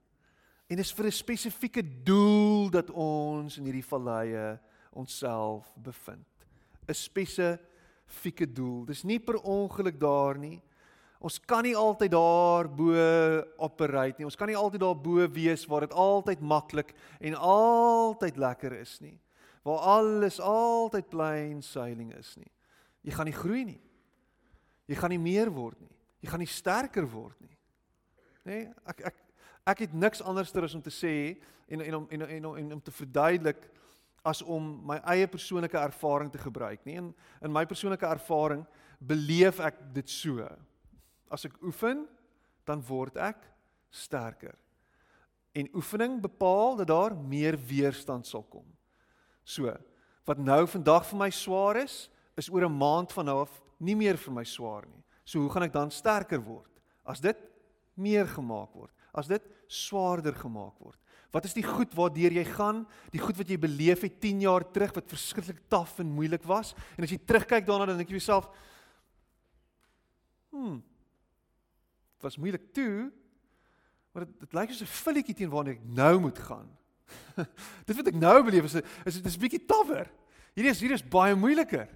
[0.70, 4.60] En dis vir 'n spesifieke doel dat ons in hierdie valleie
[4.92, 6.26] onsself bevind.
[6.88, 8.86] 'n Spesifieke doel.
[8.86, 10.62] Dis nie per ongeluk daar nie.
[11.20, 12.94] Ons kan nie altyd daar bo
[13.58, 14.26] operate nie.
[14.26, 19.00] Ons kan nie altyd daar bo wees waar dit altyd maklik en altyd lekker is
[19.02, 19.20] nie
[19.66, 22.52] waar alles altyd plain sailing is nie.
[23.02, 23.82] Jy gaan nie groei nie.
[24.86, 25.94] Jy gaan nie meer word nie.
[26.22, 27.56] Jy gaan nie sterker word nie.
[28.46, 28.60] Nê?
[28.60, 29.22] Nee, ek ek
[29.66, 31.14] ek het niks anderster as om te sê
[31.66, 33.66] en en om en, en, en, en om te verduidelik
[34.26, 37.00] as om my eie persoonlike ervaring te gebruik nie.
[37.02, 37.10] In
[37.42, 38.62] in my persoonlike ervaring
[39.02, 40.46] beleef ek dit so.
[41.30, 42.06] As ek oefen,
[42.66, 43.42] dan word ek
[43.90, 44.54] sterker.
[45.56, 48.66] En oefening bepaal dat daar meer weerstand sal kom.
[49.46, 49.70] So,
[50.26, 53.96] wat nou vandag vir my swaar is, is oor 'n maand van nou af nie
[53.96, 55.04] meer vir my swaar nie.
[55.26, 56.72] So hoe gaan ek dan sterker word
[57.06, 57.38] as dit
[57.96, 58.92] meer gemaak word?
[59.14, 61.00] As dit swaarder gemaak word?
[61.32, 62.86] Wat is die goed waardeur jy gaan?
[63.12, 66.74] Die goed wat jy beleef het 10 jaar terug wat verskriklik taaf en moeilik was?
[66.98, 68.48] En as jy terugkyk daarna dan dink jy jouself,
[70.52, 70.80] hm.
[72.16, 73.12] Dit was moeilik toe,
[74.14, 76.70] maar dit, dit lyk soos 'n filletjie teen waarna ek nou moet gaan.
[77.88, 80.08] dit wat ek nou beleef is is dit is bietjie tawwer.
[80.56, 81.88] Hierdie is hier is baie moeiliker.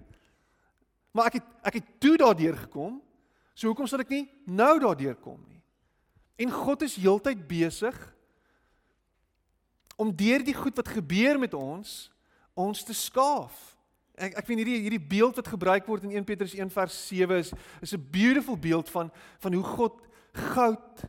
[1.16, 3.00] Maar ek het ek het toe daardeur gekom.
[3.54, 5.62] So hoekom sal ek nie nou daardeur kom nie?
[6.40, 7.96] En God is heeltyd besig
[10.00, 12.08] om deur die goed wat gebeur met ons
[12.60, 13.56] ons te skaaf.
[14.20, 17.40] Ek ek vind hierdie hierdie beeld wat gebruik word in 1 Petrus 1 vers 7
[17.40, 17.52] is
[17.84, 19.96] is 'n beautiful beeld van van hoe God
[20.54, 21.04] goud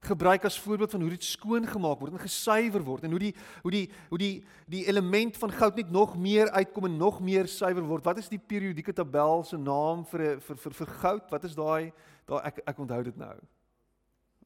[0.00, 3.32] gebruik as voorbeeld van hoe dit skoon gemaak word en gesuiwer word en hoe die
[3.62, 7.48] hoe die hoe die die element van goud net nog meer uitkom en nog meer
[7.48, 8.04] suiwer word.
[8.04, 11.30] Wat is die periodieke tabel se naam vir vir vir vir goud?
[11.30, 11.92] Wat is daai
[12.30, 13.34] daai ek ek onthou dit nou.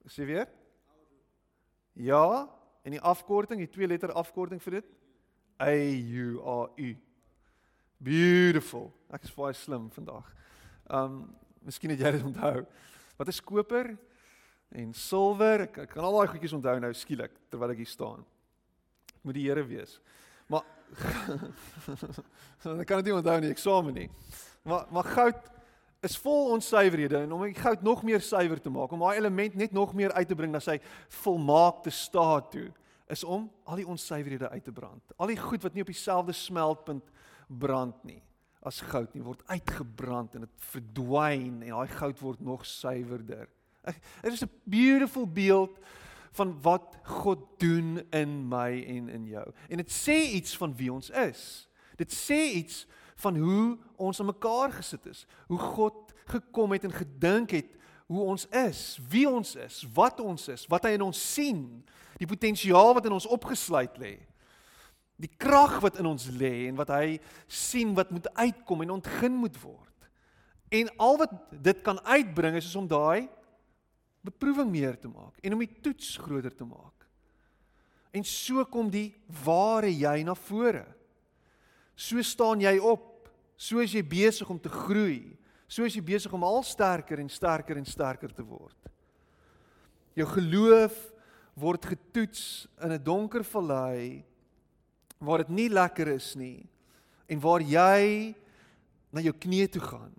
[0.09, 0.49] Sê weer?
[1.93, 2.49] Ja,
[2.83, 4.89] en die afkorting, die twee letter afkorting vir dit
[5.61, 6.97] A U A U.
[8.03, 8.89] Beautiful.
[9.13, 10.33] Ek is baie slim vandag.
[10.89, 12.65] Um miskien het jy dit onthou.
[13.21, 13.93] Wat is koper?
[14.75, 15.67] En silwer.
[15.67, 18.25] Ek, ek kan al daai goedjies onthou nou skielik terwyl ek hier staan.
[19.23, 19.99] Moet die Here wees.
[20.51, 20.67] Maar
[22.83, 24.09] ek kan dit nie onthou nie, eksamen nie.
[24.69, 25.51] Maar maar goud
[26.03, 29.55] is vol onsuiverhede en om die goud nog meer suiwer te maak, om daai element
[29.55, 30.81] net nog meer uit te bring na sy
[31.23, 32.67] volmaakte staat toe,
[33.13, 35.15] is om al die onsuiverhede uit te brand.
[35.17, 37.07] Al die goed wat nie op dieselfde smeltpunt
[37.47, 38.23] brand nie
[38.63, 43.49] as goud nie word uitgebrand en dit verdwyn en daai goud word nog suiwerder.
[44.23, 45.79] Dit is 'n beautiful beeld
[46.33, 49.53] van wat God doen in my en in jou.
[49.69, 51.69] En dit sê iets van wie ons is.
[51.97, 56.93] Dit sê iets van hoe ons aan mekaar gesit is, hoe God gekom het en
[56.93, 61.21] gedink het hoe ons is, wie ons is, wat ons is, wat hy in ons
[61.35, 61.63] sien,
[62.21, 64.17] die potensiaal wat in ons opgesluit lê.
[65.23, 69.39] Die krag wat in ons lê en wat hy sien wat moet uitkom en ontgin
[69.39, 69.89] moet word.
[70.73, 73.29] En al wat dit kan uitbring is om daai
[74.23, 77.07] beproewing meer te maak en om die toets groter te maak.
[78.13, 79.11] En so kom die
[79.45, 80.85] ware jy na vore.
[81.97, 83.31] So staan jy op.
[83.57, 85.33] So is jy besig om te groei.
[85.67, 88.77] So is jy besig om al sterker en sterker en sterker te word.
[90.19, 90.97] Jou geloof
[91.57, 94.25] word getoets in 'n donker vallei
[95.19, 96.69] waar dit nie lekker is nie
[97.29, 98.35] en waar jy
[99.13, 100.13] na jou knie toe gaan.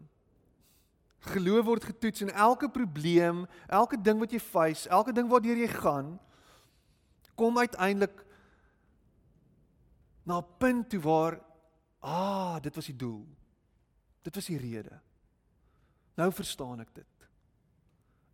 [1.24, 5.70] Geloof word getoets in elke probleem, elke ding wat jy face, elke ding waardeur jy
[5.72, 6.18] gaan,
[7.40, 8.26] kom uiteindelik
[10.26, 11.40] na 'n punt toe waar
[12.00, 13.28] ah, dit was die doel.
[14.22, 15.00] Dit was die rede.
[16.16, 17.28] Nou verstaan ek dit.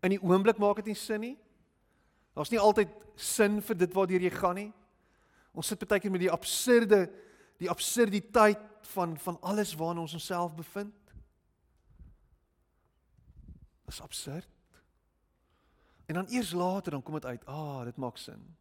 [0.01, 1.37] In die oomblik maak dit nie sin nie.
[2.33, 4.73] Daar's nie altyd sin vir dit waardeur jy gaan nie.
[5.53, 7.09] Ons sit baie keer met die absurde
[7.59, 8.61] die absurditeit
[8.93, 10.93] van van alles waarna ons onsself bevind.
[13.89, 14.49] Dit is absurd.
[16.05, 18.57] En dan eers later dan kom dit uit, ah, dit maak sin.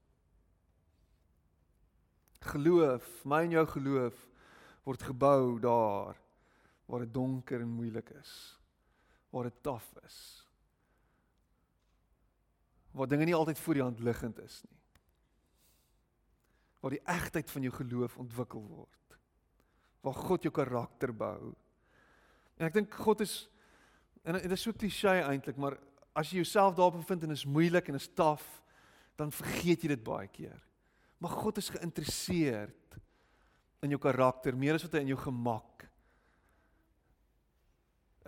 [2.40, 4.22] Geloof, my en jou geloof
[4.88, 6.16] word gebou daar
[6.86, 8.32] waar dit donker en moeilik is.
[9.30, 10.46] Waar dit taaf is.
[12.90, 14.80] Waar dinge nie altyd voor die hand liggend is nie.
[16.80, 19.20] Waar die egtheid van jou geloof ontwikkel word.
[20.00, 21.52] Waar God jou karakter bou.
[22.56, 23.42] En ek dink God is
[24.22, 25.78] en dit is so klisjé eintlik, maar
[26.18, 28.44] as jy jouself daar bevind en is moeilik en is taaf,
[29.18, 30.59] dan vergeet jy dit baie keer.
[31.18, 32.98] Maar God is geïnteresseerd
[33.83, 35.87] in jou karakter meer as wat hy in jou gemak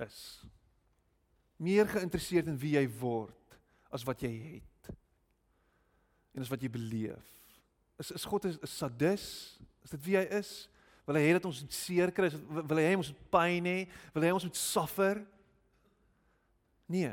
[0.01, 0.19] is.
[1.61, 3.59] Meer geïnteresseerd in wie jy word
[3.95, 4.91] as wat jy het.
[6.35, 7.27] En as wat jy beleef.
[8.01, 9.59] Is is God 'n sadis?
[9.85, 10.69] Is dit wie hy is?
[11.07, 12.31] Wil hy hê dat ons seer kry?
[12.31, 13.89] Wil hy hê ons moet pyn hê?
[14.15, 15.27] Wil hy hê ons moet suffer?
[16.91, 17.13] Nee.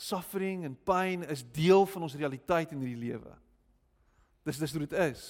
[0.00, 3.34] Suffering en pyn is deel van ons realiteit in hierdie lewe.
[4.48, 5.24] Dis dis hoe dit is.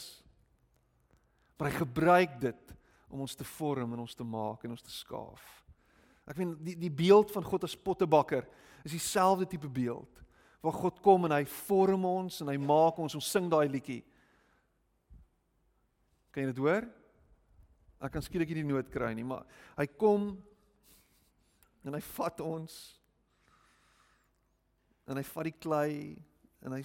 [1.58, 2.76] Maar hy gebruik dit
[3.10, 5.42] om ons te vorm en ons te maak en ons te skaaf.
[6.30, 8.46] Ek meen die die beeld van God as pottebakker
[8.86, 10.20] is dieselfde tipe beeld
[10.60, 14.02] waar God kom en hy vorm ons en hy maak ons ons sing daai liedjie.
[16.30, 16.86] Kan jy dit hoor?
[18.00, 19.44] Ek kan skielik hierdie noot kry nie, maar
[19.76, 20.30] hy kom
[21.84, 22.76] en hy vat ons
[25.10, 25.94] en hy vat die klei
[26.62, 26.80] en hy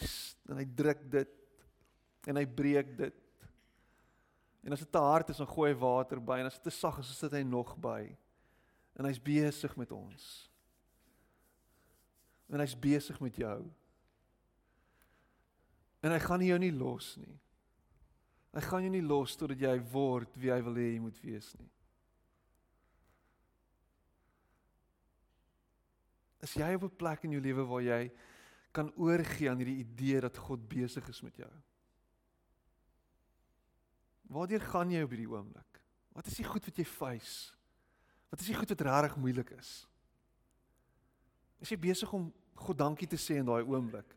[0.50, 1.36] en hy druk dit
[2.26, 3.22] en hy breek dit.
[4.66, 6.74] En as dit te hard is, dan gooi hy water by en as dit te
[6.74, 8.02] sag is, sit hy nog by.
[8.98, 10.26] En hy's besig met ons.
[12.50, 13.60] En hy's besig met jou.
[16.06, 17.38] En hy gaan jou nie los nie.
[18.56, 21.52] Hy gaan jou nie los totdat jy word wie hy wil hê jy moet wees
[21.60, 21.70] nie.
[26.44, 28.12] Is jy op 'n plek in jou lewe waar jy
[28.72, 31.52] kan oorgee aan hierdie idee dat God besig is met jou?
[34.28, 35.82] Waartoe gaan jy op hierdie oomblik?
[36.16, 37.54] Wat is die goed wat jy face?
[38.30, 39.88] Wat is die goed wat regtig moeilik is?
[41.60, 44.16] Is jy besig om God dankie te sê in daai oomblik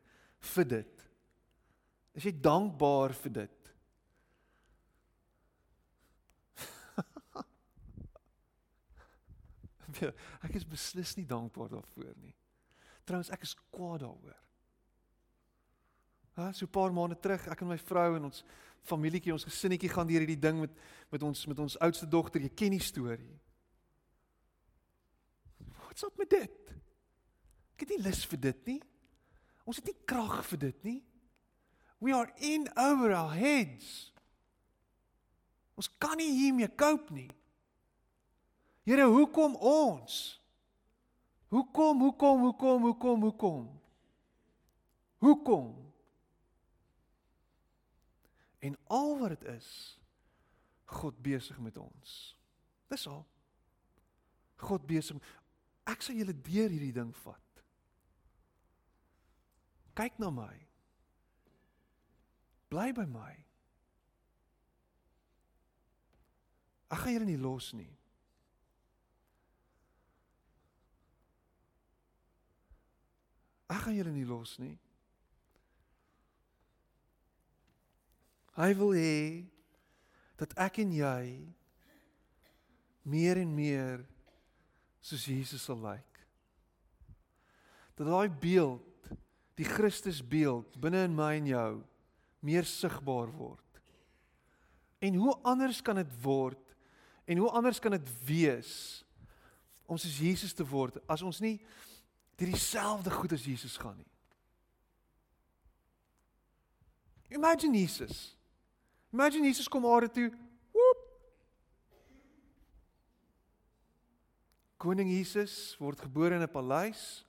[0.55, 1.05] vir dit?
[2.15, 3.58] Is jy dankbaar vir dit?
[10.47, 12.35] ek is beslis nie dankbaar daarvoor nie.
[13.09, 14.37] Trouwens ek is kwaad daaroor.
[16.39, 18.45] Ha, so 'n paar maande terug, ek en my vrou en ons
[18.87, 20.75] familietjie, ons gesinnetjie gaan deur hierdie ding met
[21.11, 22.41] met ons met ons oudste dogter.
[22.41, 23.41] Jy ken die storie.
[25.87, 26.75] Wat's op met dit?
[27.75, 28.81] Ek het nie lus vir dit nie.
[29.65, 31.03] Ons het nie krag vir dit nie.
[31.99, 34.13] We are in over our heads.
[35.79, 37.31] Ons kan nie hiermee cope nie.
[38.89, 40.41] Here, hoekom ons?
[41.53, 43.81] Hoekom, hoekom, hoekom, hoekom, hoekom?
[45.19, 45.67] Hoekom?
[48.59, 49.99] En al wat dit is,
[50.85, 52.15] God besig met ons.
[52.89, 53.27] Dis al.
[54.57, 55.21] God besig.
[55.85, 57.63] Ek sal julle deur hierdie ding vat.
[60.01, 60.57] Kyk na my.
[62.73, 63.37] Bly by my.
[66.89, 67.98] Ek gaan julle nie los nie.
[73.69, 74.77] Ek gaan julle nie los nie.
[78.59, 79.19] Hy wil hê
[80.41, 81.23] dat ek en jy
[83.09, 84.03] meer en meer
[85.05, 86.23] soos Jesus sal lyk.
[87.99, 88.85] Dat daai beeld,
[89.59, 91.71] die Christusbeeld binne in my en jou
[92.47, 93.81] meer sigbaar word.
[95.03, 96.63] En hoe anders kan dit word
[97.29, 98.73] en hoe anders kan dit wees
[99.87, 101.57] om soos Jesus te word as ons nie
[102.39, 104.07] deur dieselfde goed as Jesus gaan nie.
[107.35, 108.37] Imagine Jesus.
[109.13, 110.29] Imagine Jesus kom aarde toe.
[110.73, 111.03] Woep.
[114.79, 117.25] Koning Jesus word gebore in 'n paleis.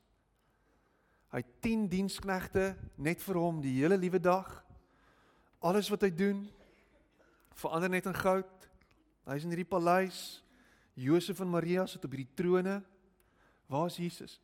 [1.34, 4.64] Hy 10 diensknegte net vir hom die hele liewe dag.
[5.60, 6.48] Alles wat hy doen
[7.60, 8.70] verander net in goud.
[9.26, 10.44] Hy's in hierdie paleis.
[10.94, 12.80] Josef en Maria sit op hierdie trone.
[13.68, 14.40] Waar is Jesus?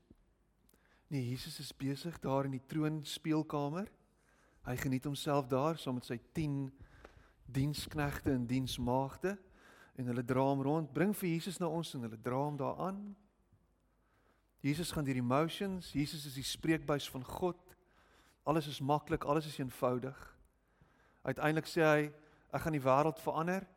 [1.07, 3.89] Nee, Jesus is besig daar in die troonspeelkamer.
[4.65, 6.71] Hy geniet homself daar saam met sy 10
[7.45, 9.35] diensknegte en diensmaagde
[9.95, 12.97] en hulle dra hom rond, bring vir Jesus na ons en hulle dra hom daaraan.
[14.65, 15.91] Jesus gaan deur die motions.
[15.93, 17.61] Jesus is die spreekbuis van God.
[18.43, 20.17] Alles is maklik, alles is eenvoudig.
[21.21, 22.09] Uiteindelik sê hy,
[22.49, 23.69] ek gaan die wêreld verander.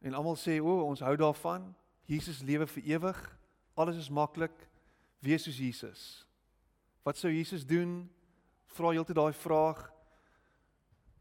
[0.00, 1.74] En almal sê, "O, ons hou daarvan.
[2.08, 3.38] Jesus lewe vir ewig.
[3.76, 4.71] Alles is maklik.
[5.22, 6.26] Wees soos Jesus."
[7.02, 8.10] Wat sou Jesus doen?
[8.66, 9.90] Vra heeltyd daai vraag.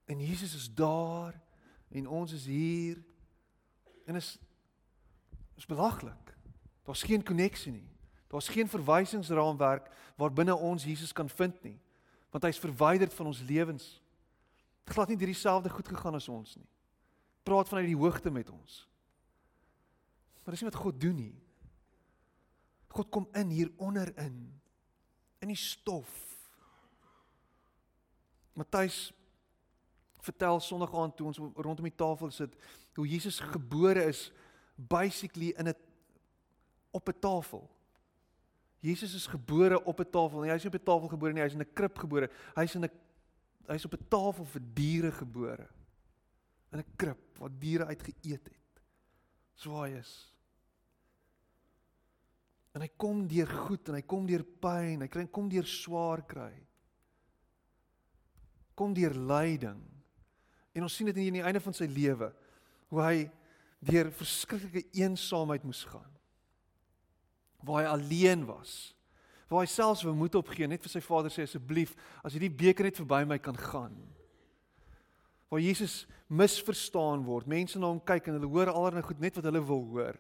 [0.06, 1.42] En Jesus is daar
[1.90, 3.04] en ons is hier.
[4.06, 4.38] En is
[5.56, 6.38] is belaglik.
[6.84, 7.90] Daar's geen koneksie nie.
[8.28, 11.80] Daar's geen verwysingsraamwerk waarbinne ons Jesus kan vind nie.
[12.30, 14.02] Want hy's verwyderd van ons lewens.
[14.84, 16.68] Dit glad nie deur dieselfde goed gegaan as ons nie.
[17.44, 18.88] Praat vanuit die hoogte met ons.
[20.42, 21.36] Maar dis nie wat God doen nie.
[22.92, 26.12] God kom in hier onder in die stof.
[28.54, 29.12] Matthys
[30.22, 32.56] vertel Sondag aand toe ons rondom die tafel sit
[33.00, 34.30] hoe Jesus gebore is
[34.76, 35.76] basically in 'n
[36.92, 37.70] op 'n tafel.
[38.80, 40.42] Jesus is gebore op 'n tafel.
[40.42, 42.30] Hy is op 'n tafel gebore nie, hy is in 'n krib gebore.
[42.56, 42.92] Hy's in 'n
[43.68, 45.68] hy's op 'n tafel vir diere gebore.
[46.72, 48.82] In 'n krib waar diere uit geëet het.
[49.56, 50.34] So hy is.
[52.76, 56.24] En hy kom deur goed en hy kom deur pyn, hy kry kom deur swaar
[56.28, 56.54] kry.
[58.80, 59.82] Kom deur lyding.
[60.72, 62.32] En ons sien dit in die einde van sy lewe
[62.92, 63.18] hoe hy
[63.84, 66.08] deur verskriklike eensaamheid moes gaan.
[67.66, 68.92] Waar hy alleen was
[69.52, 71.92] waar hy selfs wou moed opgee net vir sy vader sê asseblief
[72.24, 73.98] as hierdie beker net verby my kan gaan.
[75.52, 79.50] Waar Jesus misverstaan word, mense na hom kyk en hulle hoor allerlei goed net wat
[79.50, 80.20] hulle wil hoor.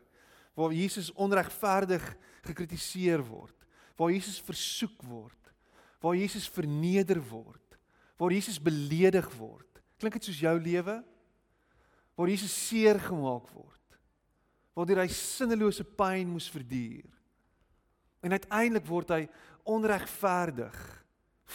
[0.57, 2.03] Waar Jesus onregverdig
[2.45, 3.55] gekritiseer word,
[3.95, 5.53] waar Jesus versoek word,
[6.01, 7.77] waar Jesus verneder word,
[8.17, 9.81] waar Jesus beledig word.
[10.01, 10.97] Klink dit soos jou lewe?
[12.17, 13.77] Waar Jesus seer gemaak word.
[14.73, 17.09] Waar hy sinnelose pyn moes verduur.
[18.21, 19.23] En uiteindelik word hy
[19.69, 20.77] onregverdig,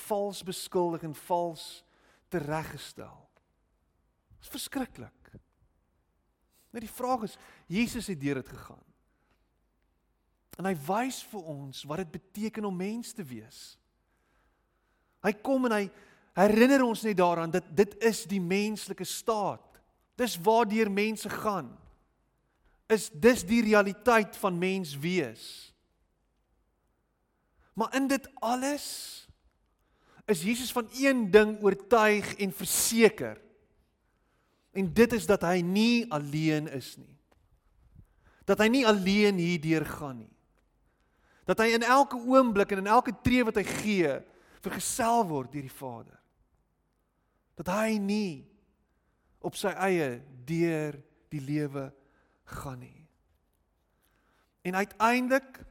[0.06, 1.84] vals beskuldig en vals
[2.30, 3.18] tereggestel.
[4.36, 5.30] Dit is verskriklik.
[6.74, 7.38] Net die vraag is,
[7.70, 8.85] Jesus het deur dit gegaan.
[10.56, 13.76] En hy wys vir ons wat dit beteken om mens te wees.
[15.24, 15.84] Hy kom en hy
[16.36, 19.80] herinner ons net daaraan dat dit is die menslike staat.
[20.16, 21.70] Dis waardeur mense gaan.
[22.88, 25.46] Is dis die realiteit van mens wees.
[27.76, 28.86] Maar in dit alles
[30.26, 33.36] is Jesus van een ding oortuig en verseker.
[34.72, 37.12] En dit is dat hy nie alleen is nie.
[38.48, 40.35] Dat hy nie alleen hierdeur gaan nie.
[41.46, 44.12] Dat hy in elke oomblik en in elke tree wat hy gee,
[44.64, 46.18] vergesel word deur die Vader.
[47.56, 48.44] Dat hy nie
[49.46, 50.16] op sy eie
[50.48, 50.98] deur
[51.30, 51.88] die lewe
[52.56, 53.06] gaan nie.
[54.66, 55.62] En uiteindelik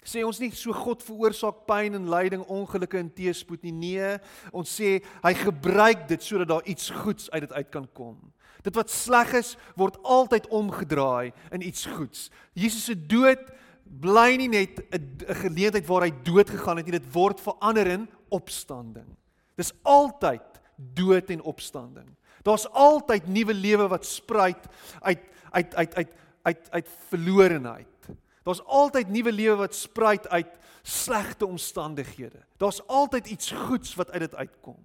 [0.00, 3.72] Sê ons nie so God veroorsaak pyn en lyding, ongelukke en teëspoed nie.
[3.76, 4.12] Nee,
[4.56, 8.16] ons sê hy gebruik dit sodat daar iets goeds uit dit uit kan kom.
[8.64, 12.28] Dit wat sleg is, word altyd omgedraai in iets goeds.
[12.56, 13.44] Jesus se dood
[13.90, 18.08] bly nie net 'n geleentheid waar hy dood gegaan het nie, dit word verander in
[18.28, 19.16] opstanding.
[19.56, 22.08] Dis altyd dood en opstanding.
[22.42, 24.66] Daar's altyd nuwe lewe wat spruit
[25.00, 26.12] uit uit uit uit
[26.42, 28.08] uit uit verlorenheid.
[28.42, 32.40] Daar's altyd nuwe lewe wat spruit uit slegte omstandighede.
[32.56, 34.80] Daar's altyd iets goeds wat uit dit uitkom.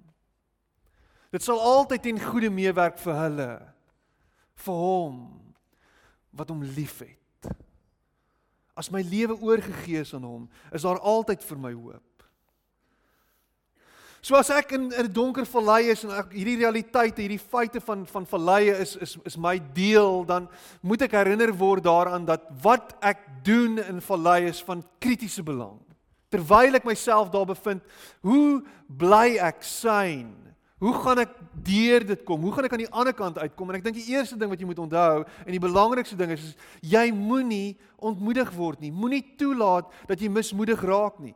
[1.29, 3.49] Dit sal altyd ten goeie meewerk vir hulle
[4.65, 5.15] vir hom
[6.35, 7.24] wat hom liefhet.
[8.75, 12.03] As my lewe oorgegee is aan hom, is daar altyd vir my hoop.
[14.25, 18.07] So as ek in 'n donker vallei is en ek hierdie realiteite, hierdie feite van
[18.07, 20.49] van valleie is is is my deel, dan
[20.81, 25.79] moet ek herinner word daaraan dat wat ek doen in vallei is van kritiese belang.
[26.31, 27.83] Terwyl ek myself daar bevind,
[28.21, 30.33] hoe bly ek syn?
[30.83, 31.31] Hoe gaan ek
[31.63, 32.41] deur dit kom?
[32.43, 33.69] Hoe gaan ek aan die ander kant uitkom?
[33.71, 36.49] En ek dink die eerste ding wat jy moet onthou en die belangrikste ding is,
[36.51, 38.91] is jy moenie ontmoedig word nie.
[38.91, 41.35] Moenie toelaat dat jy mismoedig raak nie.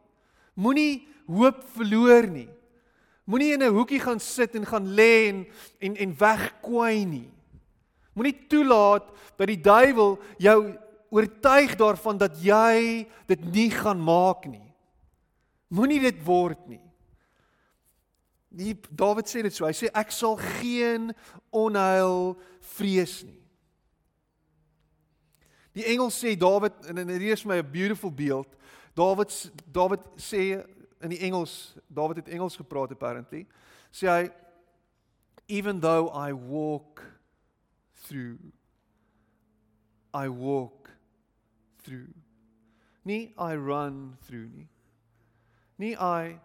[0.59, 2.49] Moenie hoop verloor nie.
[3.29, 5.45] Moenie in 'n hoekie gaan sit en gaan lê en
[5.79, 7.29] en, en wegkwai nie.
[8.13, 10.75] Moenie toelaat dat die duiwel jou
[11.09, 14.67] oortuig daarvan dat jy dit nie gaan maak nie.
[15.69, 16.88] Moenie dit word nie.
[18.49, 19.67] Die Dawid sê dit so.
[19.67, 21.11] Hy sê ek sal geen
[21.53, 22.33] onheil
[22.75, 23.37] vrees nie.
[25.77, 28.49] Die engel sê Dawid en dit is my 'n beautiful beeld.
[28.95, 29.29] Dawid
[29.71, 30.65] Dawid sê
[31.01, 33.47] in die Engels, Dawid het Engels gepraat apparently.
[33.91, 34.31] Sê hy
[35.47, 37.01] even though I walk
[37.93, 38.37] through
[40.13, 40.89] I walk
[41.83, 42.13] through.
[43.05, 44.67] Nie I run through nie.
[45.77, 46.39] Nie I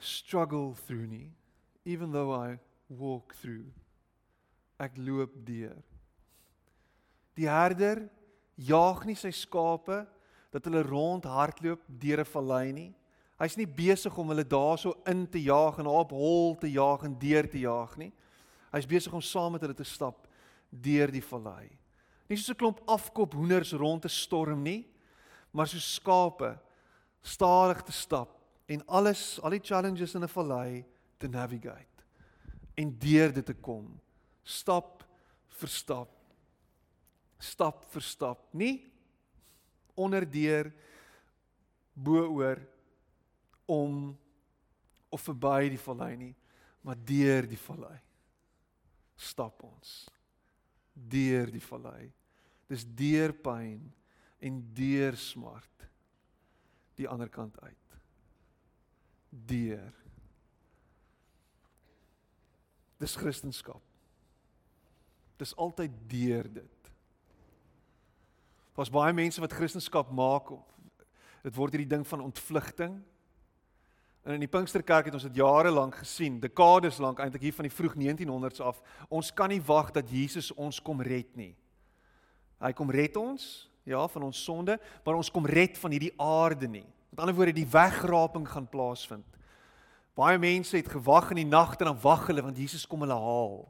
[0.00, 1.30] struggle through nie.
[1.84, 3.70] Even though I walk through.
[4.80, 5.76] Ek loop deur.
[7.36, 8.08] Die herder
[8.60, 10.02] jaag nie sy skape
[10.50, 12.94] dat hulle rond hardloop deur 'n vallei nie.
[13.38, 17.18] Hy's nie besig om hulle daarso in te jaag en op hol te jaag en
[17.18, 18.12] deur te jaag nie.
[18.72, 20.26] Hy's besig om saam met hulle te stap
[20.70, 21.70] deur die vallei.
[22.28, 24.86] Nie soos 'n klomp afkop hoenders rond te storm nie,
[25.52, 26.58] maar soos skape
[27.22, 28.39] stadig te stap
[28.70, 30.84] en alles, al die challenges in 'n vallei
[31.18, 32.04] te navigate
[32.76, 34.00] en deur dit te kom,
[34.42, 35.04] stap
[35.48, 36.16] vir stap.
[37.38, 38.92] Stap vir stap, nie
[39.96, 40.72] onderdeur
[41.94, 42.60] bo-oor
[43.66, 44.18] om
[45.10, 46.34] of verby die vallei nie,
[46.82, 48.00] maar deur die vallei
[49.20, 50.08] stap ons
[50.92, 52.10] deur die vallei.
[52.70, 53.82] Dis deur pyn
[54.40, 55.86] en deur smart
[57.00, 57.79] die ander kant uit.
[59.30, 59.92] Deur.
[63.00, 63.80] Dis Christendom.
[65.40, 66.92] Dis altyd deur dit.
[68.76, 70.66] Daar's baie mense wat Christendom maak of
[71.40, 72.98] dit word hierdie ding van ontvlugting
[74.22, 77.64] En in die Pinksterkerk het ons dit jare lank gesien, dekades lank eintlik hier van
[77.64, 78.82] die vroeg 1900s af.
[79.08, 81.54] Ons kan nie wag dat Jesus ons kom red nie.
[82.60, 86.68] Hy kom red ons, ja, van ons sonde, maar ons kom red van hierdie aarde
[86.68, 86.84] nie.
[87.10, 89.26] Met ander woorde, die wegraping gaan plaasvind.
[90.18, 93.18] Baie mense het gewag in die nagte en dan wag hulle want Jesus kom hulle
[93.18, 93.64] haal.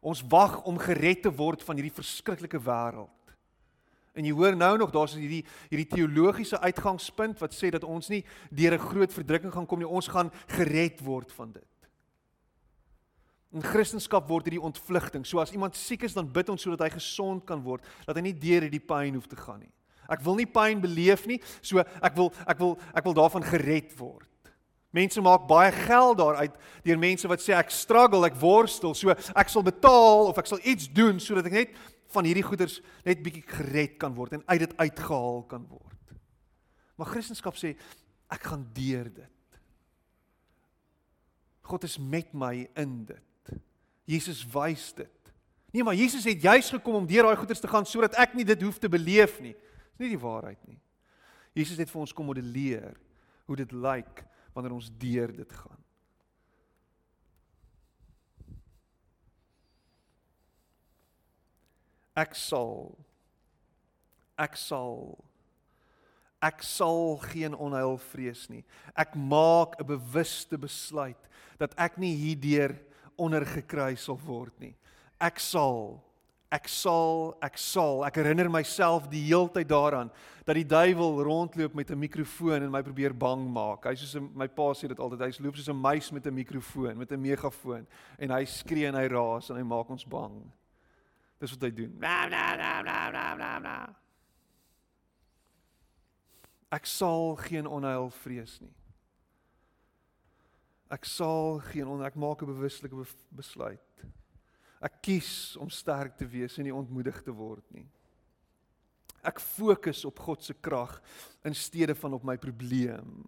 [0.00, 3.34] Ons wag om gered te word van hierdie verskriklike wêreld.
[4.16, 8.24] En jy hoor nou nog daar's hierdie hierdie teologiese uitgangspunt wat sê dat ons nie
[8.50, 11.64] deur 'n groot verdrukking gaan kom nie, ons gaan gered word van dit.
[13.52, 15.26] In Christendom word hierdie ontvlugting.
[15.26, 18.22] So as iemand siek is, dan bid ons sodat hy gesond kan word, dat hy
[18.22, 19.72] nie deur hierdie pyn hoef te gaan nie.
[20.10, 23.94] Ek wil nie pyn beleef nie, so ek wil ek wil ek wil daarvan gered
[23.98, 24.26] word.
[24.90, 29.52] Mense maak baie geld daaruit deur mense wat sê ek struggle, ek worstel, so ek
[29.52, 31.76] sal betaal of ek sal iets doen sodat ek net
[32.10, 36.16] van hierdie goeders net bietjie gered kan word en uit dit uitgehaal kan word.
[36.98, 37.76] Maar Christendom sê
[38.30, 39.36] ek gaan deur dit.
[41.70, 43.54] God is met my in dit.
[44.10, 45.32] Jesus wys dit.
[45.70, 48.44] Nee, maar Jesus het juis gekom om deur daai goeders te gaan sodat ek nie
[48.44, 49.54] dit hoef te beleef nie.
[50.00, 50.80] Dis nie die waarheid nie.
[51.52, 52.96] Jesus het vir ons kom modelleer
[53.44, 54.24] hoe dit lyk
[54.54, 55.80] wanneer ons deur dit gaan.
[62.20, 62.90] ek sal
[64.40, 65.18] ek sal
[66.40, 68.62] ek sal geen onheil vrees nie.
[68.96, 71.28] Ek maak 'n bewuste besluit
[71.60, 72.72] dat ek nie hierdeur
[73.20, 74.74] ondergekry sal word nie.
[75.20, 76.00] Ek sal
[76.50, 80.10] ek sal ek sal ek herinner myself die heeltyd daaraan
[80.44, 83.84] dat die duiwel rondloop met 'n mikrofoon en my probeer bang maak.
[83.84, 86.98] Hy soos my pa sê dit altyd, hy loop soos 'n muis met 'n mikrofoon,
[86.98, 87.86] met 'n megafoon
[88.18, 90.52] en hy skree en hy raas en hy maak ons bang.
[91.38, 91.98] Dis wat hy doen.
[91.98, 93.96] Bla bla bla bla bla bla bla.
[96.72, 98.74] Ek sal geen onheil vrees nie.
[100.90, 103.80] Ek sal geen on ek maak 'n bewuslike besluit.
[104.80, 107.86] Ek kies om sterk te wees en nie ontmoedig te word nie.
[109.20, 110.94] Ek fokus op God se krag
[111.44, 113.20] in steede van op my probleem.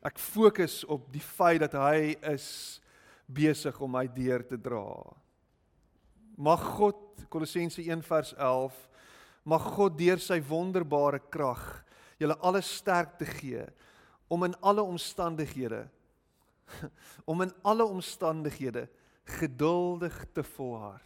[0.00, 2.80] Ek fokus op die feit dat hy is
[3.28, 4.88] besig om my deur te dra.
[6.40, 8.78] Mag God Kolossense 1 vers 11
[9.44, 11.62] mag God deur sy wonderbare krag
[12.20, 13.64] julle alles sterk te gee
[14.30, 15.86] om in alle omstandighede
[17.30, 18.86] om in alle omstandighede
[19.24, 21.04] geduldig te volhard.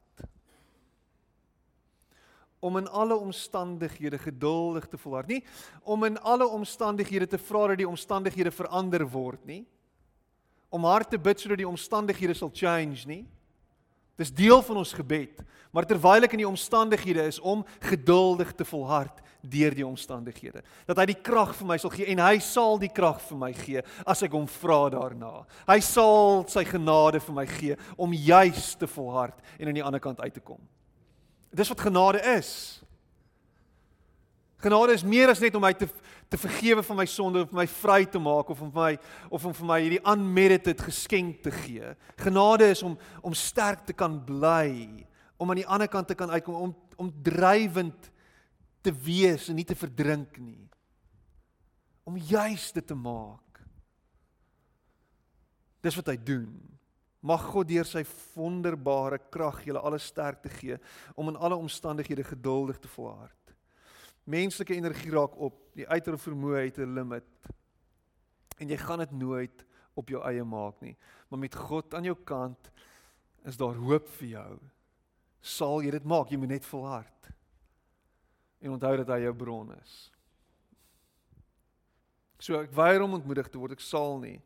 [2.59, 5.27] Om in alle omstandighede geduldig te volhard.
[5.27, 5.45] Nie
[5.83, 9.67] om in alle omstandighede te vra dat die omstandighede verander word nie.
[10.69, 13.25] Om hard te bid sodat die omstandighede sal change nie.
[14.21, 15.43] Dis deel van ons gebed.
[15.75, 20.63] Maar terwyl ek in die omstandighede is om geduldig te volhard deur die omstandighede.
[20.89, 23.51] Dat hy die krag vir my sal gee en hy sal die krag vir my
[23.57, 25.33] gee as ek hom vra daarna.
[25.69, 30.03] Hy sal sy genade vir my gee om juis te volhard en aan die ander
[30.03, 30.63] kant uit te kom.
[31.55, 32.55] Dis wat genade is.
[34.65, 35.91] Genade is meer as net om my te
[36.35, 38.97] te vergewe van my sonde of my vry te maak of om my
[39.31, 41.93] of om vir my hierdie unmerited geskenk te gee.
[42.19, 45.07] Genade is om om sterk te kan bly,
[45.39, 48.11] om aan die ander kant te kan uitkom om om drywend
[48.83, 50.67] te wees en nie te verdrink nie.
[52.07, 53.63] Om juis dit te maak.
[55.83, 56.51] Dis wat hy doen.
[57.25, 58.03] Mag God deur sy
[58.35, 60.79] wonderbare krag julle alle sterkte gee
[61.15, 63.44] om in alle omstandighede geduldig te volhard.
[64.25, 67.29] Menslike energie raak op, die uiterlike vermoë het 'n limit.
[68.59, 69.65] En jy gaan dit nooit
[69.95, 70.97] op jou eie maak nie.
[71.29, 72.71] Maar met God aan jou kant
[73.45, 74.59] is daar hoop vir jou.
[75.41, 76.31] Sal jy dit maak?
[76.31, 77.31] Jy moet net volhard.
[78.61, 80.11] En onthou dat hy jou bron is.
[82.39, 84.41] So ek weier om ontmoedig te word, ek sal nie.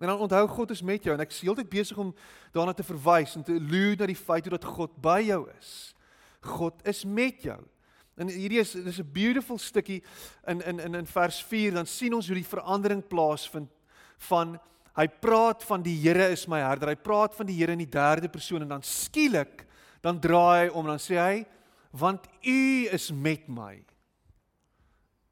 [0.00, 2.14] En dan onthou God is met jou en ek is heeltyd besig om
[2.54, 5.92] daarna te verwys en te allude na die feit dat God by jou is.
[6.40, 7.60] God is met jou.
[8.20, 10.02] En hierdie is dis 'n beautiful stukkie
[10.46, 13.70] in in in in vers 4 dan sien ons hoe die verandering plaasvind
[14.28, 14.58] van
[14.96, 16.88] hy praat van die Here is my herder.
[16.88, 19.66] Hy praat van die Here in die derde persoon en dan skielik
[20.02, 21.46] dan draai hy om dan sê hy
[21.90, 23.82] want u is met my.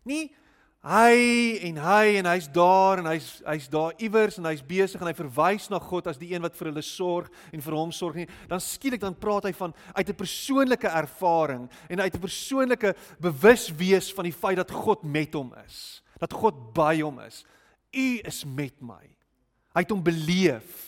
[0.05, 0.34] Nie
[0.83, 5.07] hy en hy en hy's daar en hy's hy's daar iewers en hy's besig en
[5.07, 8.14] hy verwys na God as die een wat vir hulle sorg en vir hom sorg
[8.14, 8.29] nie.
[8.49, 14.12] Dan skielik dan praat hy van uit 'n persoonlike ervaring en uit 'n persoonlike bewuswees
[14.14, 17.45] van die feit dat God met hom is dat God by hom is.
[17.95, 19.03] U is met my.
[19.74, 20.85] Hy het hom beleef.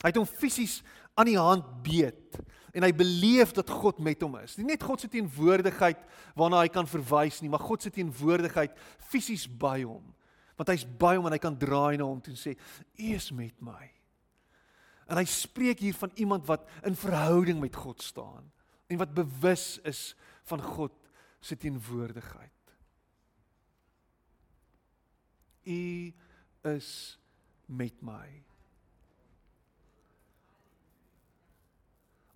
[0.00, 0.80] Hy het hom fisies
[1.14, 2.38] aan die hand beet
[2.74, 4.56] en hy beleef dat God met hom is.
[4.58, 5.98] Nie net God se teenwoordigheid
[6.38, 8.76] waarna hy kan verwys nie, maar God se teenwoordigheid
[9.10, 10.04] fisies by hom.
[10.60, 13.30] Want hy's by hom en hy kan draai na hom toe en sê: "U is
[13.34, 13.90] met my."
[15.10, 18.46] En hy spreek hier van iemand wat in verhouding met God staan
[18.86, 20.14] en wat bewus is
[20.46, 20.94] van God
[21.40, 22.74] se teenwoordigheid.
[25.66, 26.14] U
[26.62, 27.18] is
[27.66, 28.49] met my.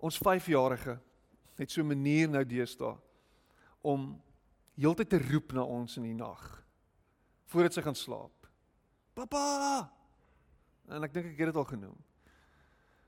[0.05, 0.99] Ons 5-jarige
[1.55, 2.97] het so 'n manier nou deesdae
[3.81, 4.21] om
[4.75, 6.63] heeltyd te roep na ons in die nag
[7.45, 8.47] voordat sy gaan slaap.
[9.13, 9.89] Pappa!
[10.89, 11.97] En ek dink ek het dit al genoem.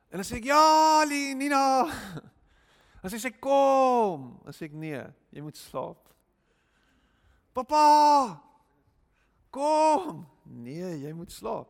[0.10, 1.86] En dan sê ek ja, Nina.
[3.04, 4.40] En sy sê kom.
[4.44, 6.10] Dan sê ek nee, jy moet slaap.
[7.54, 8.42] Pappa!
[9.50, 10.26] Kom.
[10.44, 11.70] Nee, jy moet slaap.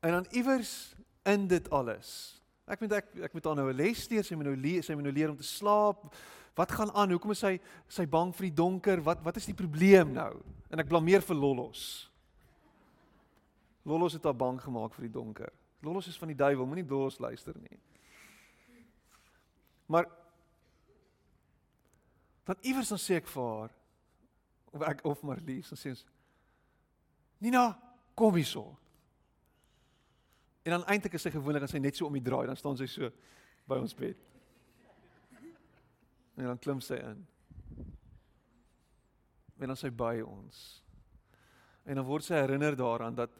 [0.00, 2.37] En dan iewers in dit alles
[2.68, 4.94] Ek moet ek ek moet haar nou 'n les leer, sy moet nou leer, sy
[4.94, 6.14] moet nou leer om te slaap.
[6.54, 7.10] Wat gaan aan?
[7.10, 9.00] Hoekom is sy sy bang vir die donker?
[9.02, 10.42] Wat wat is die probleem nou?
[10.70, 12.10] En ek blameer vir Lollos.
[13.84, 15.52] Lollos het haar bang gemaak vir die donker.
[15.80, 17.78] Lollos is van die duiwel, moenie Lollos luister nie.
[19.86, 20.06] Maar
[22.44, 23.70] dan iewers dan sê ek vir haar
[24.72, 26.04] of ek of Marlies, dan sê sy
[27.38, 27.78] Nina,
[28.18, 28.76] kom hierso.
[30.68, 32.76] En dan eintlik is sy gewoonlik as sy net so om die draai, dan staan
[32.76, 33.08] sy so
[33.64, 34.18] by ons bed.
[36.36, 37.22] En dan klim sy in.
[39.56, 40.58] En dan sy by ons.
[41.88, 43.32] En dan word sy herinner daaraan dat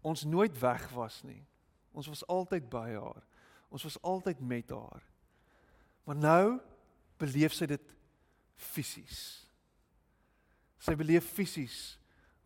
[0.00, 1.42] ons nooit weg was nie.
[1.92, 3.20] Ons was altyd by haar.
[3.68, 5.04] Ons was altyd met haar.
[6.08, 6.46] Maar nou
[7.20, 7.92] beleef sy dit
[8.56, 9.20] fisies.
[10.80, 11.98] Sy beleef fisies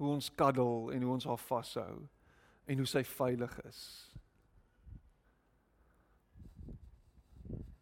[0.03, 1.95] hoe ons kaddel en hoe ons haar vashou
[2.67, 4.06] en hoe sy veilig is.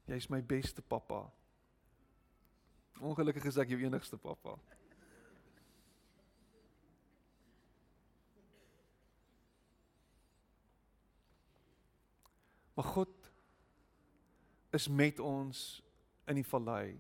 [0.09, 1.25] Jy's my beste pappa.
[3.01, 4.59] Ongelukkig is ek jou enigste pappa.
[12.75, 13.31] Maar God
[14.71, 15.83] is met ons
[16.27, 16.99] in die vallei.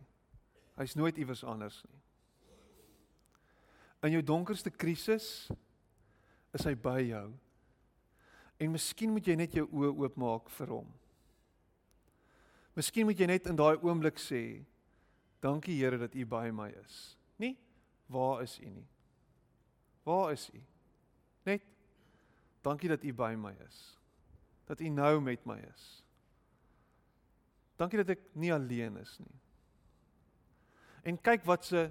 [0.79, 2.01] Hy's nooit iewers anders nie.
[4.05, 5.49] In jou donkerste krisis
[6.55, 7.27] is hy by jou.
[8.61, 10.91] En miskien moet jy net jou oë oopmaak vir hom.
[12.75, 14.65] Miskien moet jy net in daai oomblik sê,
[15.45, 17.15] dankie Here dat U by my is.
[17.39, 17.55] Nie
[18.07, 18.87] waar is U nie?
[20.03, 20.61] Waar is U?
[21.45, 21.63] Net
[22.63, 23.99] dankie dat U by my is.
[24.67, 26.05] Dat U nou met my is.
[27.77, 29.41] Dankie dat ek nie alleen is nie.
[31.05, 31.89] En kyk wat se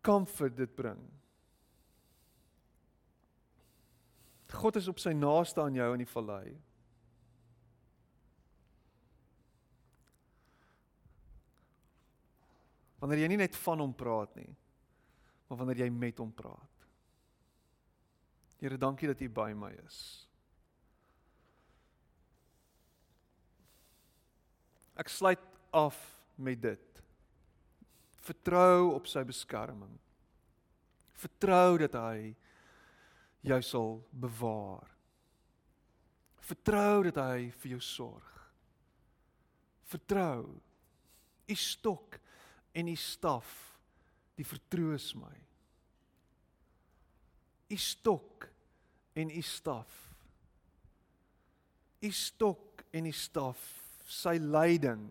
[0.00, 1.00] comfort dit bring.
[4.52, 6.52] God is op sy naaste aan jou in die vallei.
[13.02, 14.52] Wanneer jy nie net van hom praat nie,
[15.48, 16.84] maar wanneer jy met hom praat.
[18.62, 19.98] Here, dankie dat U by my is.
[25.02, 25.42] Ek sluit
[25.74, 25.98] af
[26.38, 27.02] met dit.
[28.22, 29.98] Vertrou op sy beskerming.
[31.18, 32.32] Vertrou dat hy
[33.42, 34.86] jou sal bewaar.
[36.42, 38.30] Vertrou dat hy vir jou sorg.
[39.90, 40.52] Vertrou.
[41.50, 42.21] U stok
[42.72, 43.50] en u staf,
[44.38, 45.34] die vertroos my.
[47.72, 48.48] U stok
[49.16, 49.98] en u staf.
[52.02, 53.60] U stok en u staf,
[54.08, 55.04] sy leiding,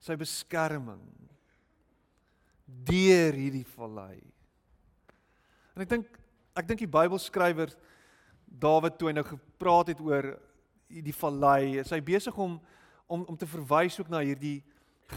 [0.00, 1.02] sy beskerming
[2.86, 4.20] deur hierdie vallei.
[5.74, 6.18] En ek dink
[6.58, 7.72] ek dink die Bybelskrywer
[8.60, 10.32] Dawid toe hy nou gepraat het oor
[10.90, 12.58] die vallei, is hy besig om
[13.10, 14.60] om om te verwys ook na hierdie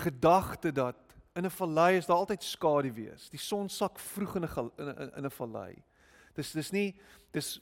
[0.02, 0.98] gedagte dat
[1.36, 3.30] in 'n vallei is daar altyd skadu wees.
[3.30, 5.84] Die son sak vroeg in 'n in 'n vallei.
[6.36, 6.96] Dis dis nie
[7.32, 7.60] dis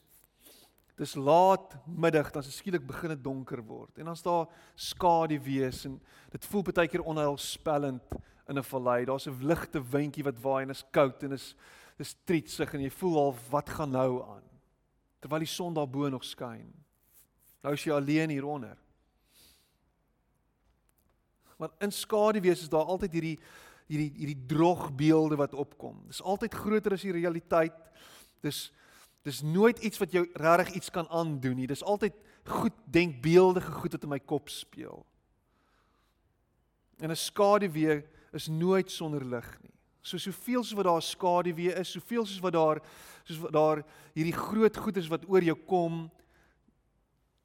[0.98, 6.02] dis laat middag dan skielik begin dit donker word en dan's daar skadu wees en
[6.32, 8.04] dit voel baie keer onheilspellend
[8.48, 9.06] in 'n vallei.
[9.06, 11.56] Daar's 'n ligte windjie wat waai en is koud en is
[11.98, 14.44] dis trietsig en jy voel al wat gaan nou aan
[15.22, 16.74] terwyl die son daarbo nog skyn.
[17.62, 18.78] Nou is jy alleen hieronder.
[21.62, 23.38] Maar in skaduwees is daar altyd hierdie
[23.92, 25.98] hierdie hierdie drogbeelde wat opkom.
[26.08, 27.76] Dis altyd groter as die realiteit.
[28.42, 28.70] Dis
[29.22, 31.68] dis nooit iets wat jou regtig iets kan aandoen nie.
[31.70, 32.16] Dis altyd
[32.50, 35.04] goed denkbeeldige goed wat in my kop speel.
[36.98, 38.02] En 'n skaduwee
[38.34, 39.74] is nooit sonder lig nie.
[40.02, 42.82] So soveel soos wat daar skaduwee is, soveel soos wat daar
[43.24, 43.84] soos wat daar
[44.14, 46.10] hierdie groot goeders wat oor jou kom,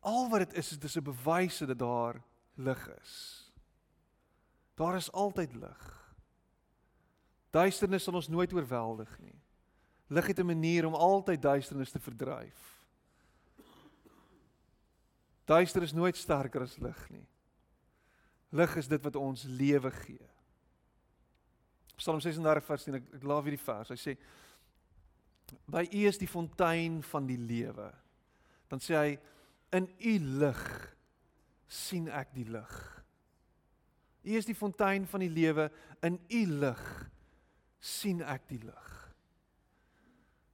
[0.01, 2.23] al wat dit is, is dis 'n bewys dat daar
[2.55, 3.46] lig is.
[4.77, 5.85] Daar is altyd lig.
[7.51, 9.37] Duisternis sal ons nooit oorweldig nie.
[10.13, 12.77] Lig het 'n manier om altyd duisternis te verdryf.
[15.45, 17.27] Duister is nooit sterker as lig nie.
[18.51, 20.29] Lig is dit wat ons lewe gee.
[21.97, 23.89] Psalm 36 vers 10 ek, ek laaf hierdie vers.
[23.89, 24.17] Hy sê
[25.67, 27.93] by U is die fontein van die lewe.
[28.69, 29.19] Dan sê hy
[29.73, 30.95] in U lig
[31.67, 32.96] sien ek die lig.
[34.27, 35.69] U is die fontein van die lewe,
[36.03, 36.83] in U lig
[37.79, 38.93] sien ek die lig.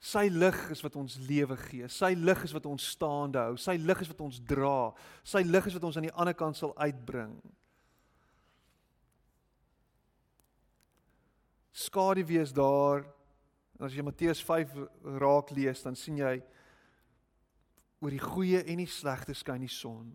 [0.03, 1.87] Sy lig is wat ons lewe gee.
[1.89, 3.55] Sy lig is wat ons staande hou.
[3.57, 4.91] Sy lig is wat ons dra.
[5.23, 7.37] Sy lig is wat ons aan die ander kant sal uitbring.
[11.71, 13.07] Skadu wees daar.
[13.79, 14.75] En as jy Matteus 5
[15.23, 16.35] raak lees, dan sien jy
[18.03, 20.11] oor die goeie en die slegte skyn die son.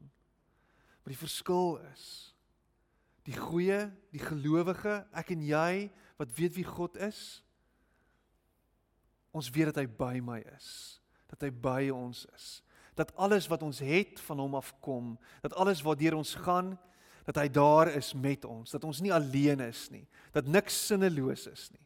[0.99, 2.03] Maar die verskil is
[3.28, 5.71] die goeie, die gelowige, ek en jy
[6.17, 7.41] wat weet wie God is,
[9.36, 10.69] ons weet dat hy by my is,
[11.30, 12.47] dat hy by ons is,
[12.97, 15.11] dat alles wat ons het van hom afkom,
[15.43, 16.73] dat alles waardeur ons gaan,
[17.28, 21.45] dat hy daar is met ons, dat ons nie alleen is nie, dat niks sinneloos
[21.51, 21.84] is nie.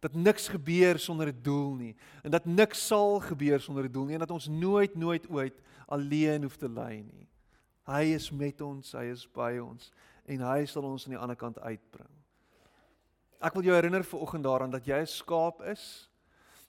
[0.00, 4.04] Dat niks gebeur sonder 'n doel nie en dat niks sal gebeur sonder 'n doel
[4.04, 7.28] nie en dat ons nooit nooit ooit alleen hoef te lê nie.
[7.84, 9.92] Hy is met ons, hy is by ons
[10.30, 12.10] en hy sal ons aan die ander kant uitbring.
[13.40, 16.08] Ek wil jou herinner vir oggend daaraan dat jy 'n skaap is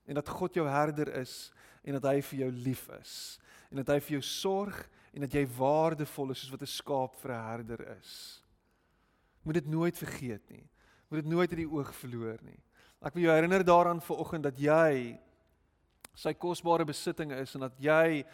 [0.07, 1.51] en dat God jou herder is
[1.83, 3.39] en dat hy vir jou lief is
[3.69, 7.15] en dat hy vir jou sorg en dat jy waardevol is soos wat 'n skaap
[7.15, 8.41] vir 'n herder is.
[9.43, 10.69] Moet dit nooit vergeet nie.
[11.09, 12.59] Moet dit nooit uit die oog verloor nie.
[13.01, 15.19] Ek wil jou herinner daaraan vir oggend dat jy
[16.15, 18.25] sy kosbare besitting is en dat jy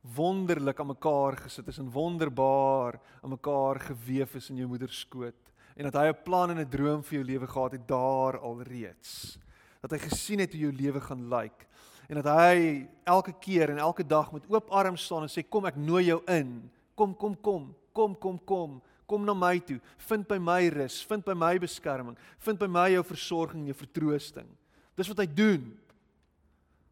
[0.00, 5.48] wonderlik aan mekaar gesit is en wonderbaar aan mekaar gewewe is in jou moeder skoot
[5.78, 9.38] en dat hy 'n plan en 'n droom vir jou lewe gehad het daar alreeds.
[9.80, 11.66] Dat hy gesien het hoe jou lewe gaan lyk
[12.08, 15.66] en dat hy elke keer en elke dag met oop arms staan en sê kom
[15.66, 16.70] ek nooi jou in.
[16.94, 17.74] Kom kom kom.
[17.92, 18.82] Kom kom kom.
[19.06, 19.80] Kom na my toe.
[19.96, 24.48] Vind by my rus, vind by my beskerming, vind by my jou versorging, jou vertroosting.
[24.96, 25.78] Dis wat hy doen.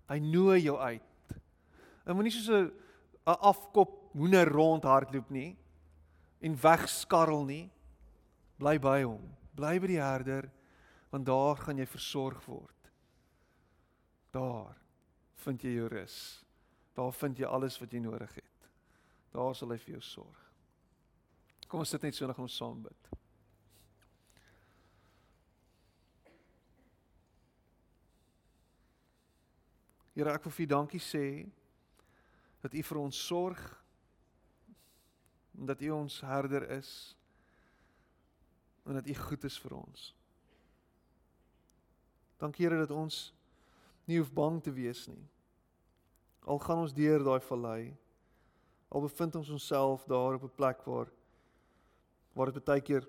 [0.09, 1.03] Hy nooi jou uit.
[2.07, 2.73] En moenie soos 'n
[3.27, 5.57] 'n afkop hoender rondhardloop nie
[6.41, 7.70] en wegskarrel nie.
[8.59, 9.37] Bly by hom.
[9.55, 10.51] Bly by die herder
[11.11, 12.91] want daar gaan jy versorg word.
[14.31, 14.77] Daar
[15.45, 16.45] vind jy jou rus.
[16.95, 18.68] Daar vind jy alles wat jy nodig het.
[19.33, 20.43] Daar sal hy vir jou sorg.
[21.68, 23.09] Kom ons sit net so en ons saam bid.
[30.16, 31.24] Here, ek wil vir U dankie sê
[32.67, 33.62] dat U vir ons sorg
[35.55, 36.91] en dat U ons herder is
[38.87, 40.11] en dat U goed is vir ons.
[42.43, 43.31] Dankie Here dat ons
[44.07, 45.23] nie hoef bang te wees nie.
[46.47, 47.95] Al gaan ons deur daai vallei,
[48.91, 51.11] al bevind ons onsself daar op 'n plek waar
[52.37, 53.09] waar dit baie keer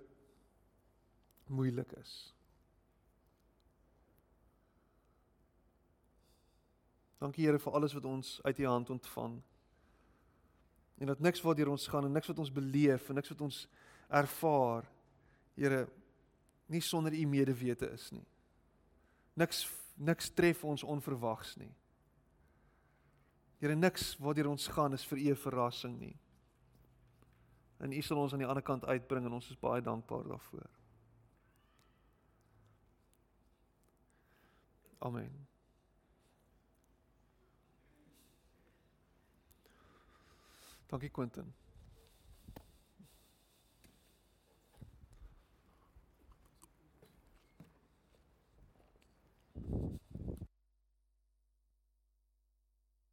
[1.51, 2.36] moeilik is.
[7.17, 9.41] Dankie Here vir alles wat ons uit U hand ontvang.
[10.97, 13.67] En dat niks waardeur ons gaan en niks wat ons beleef en niks wat ons
[14.07, 14.85] ervaar,
[15.57, 15.87] Here,
[16.69, 18.25] nie sonder U medewete is nie.
[19.33, 19.65] Niks
[19.97, 21.71] niks tref ons onverwags nie.
[23.57, 26.15] Here, niks waardeur ons gaan is vir U 'n verrassing nie.
[27.79, 30.69] En U sal ons aan die ander kant uitbring en ons is baie dankbaar daarvoor.
[34.99, 35.46] Amen.
[40.87, 41.53] Dankie Quentin.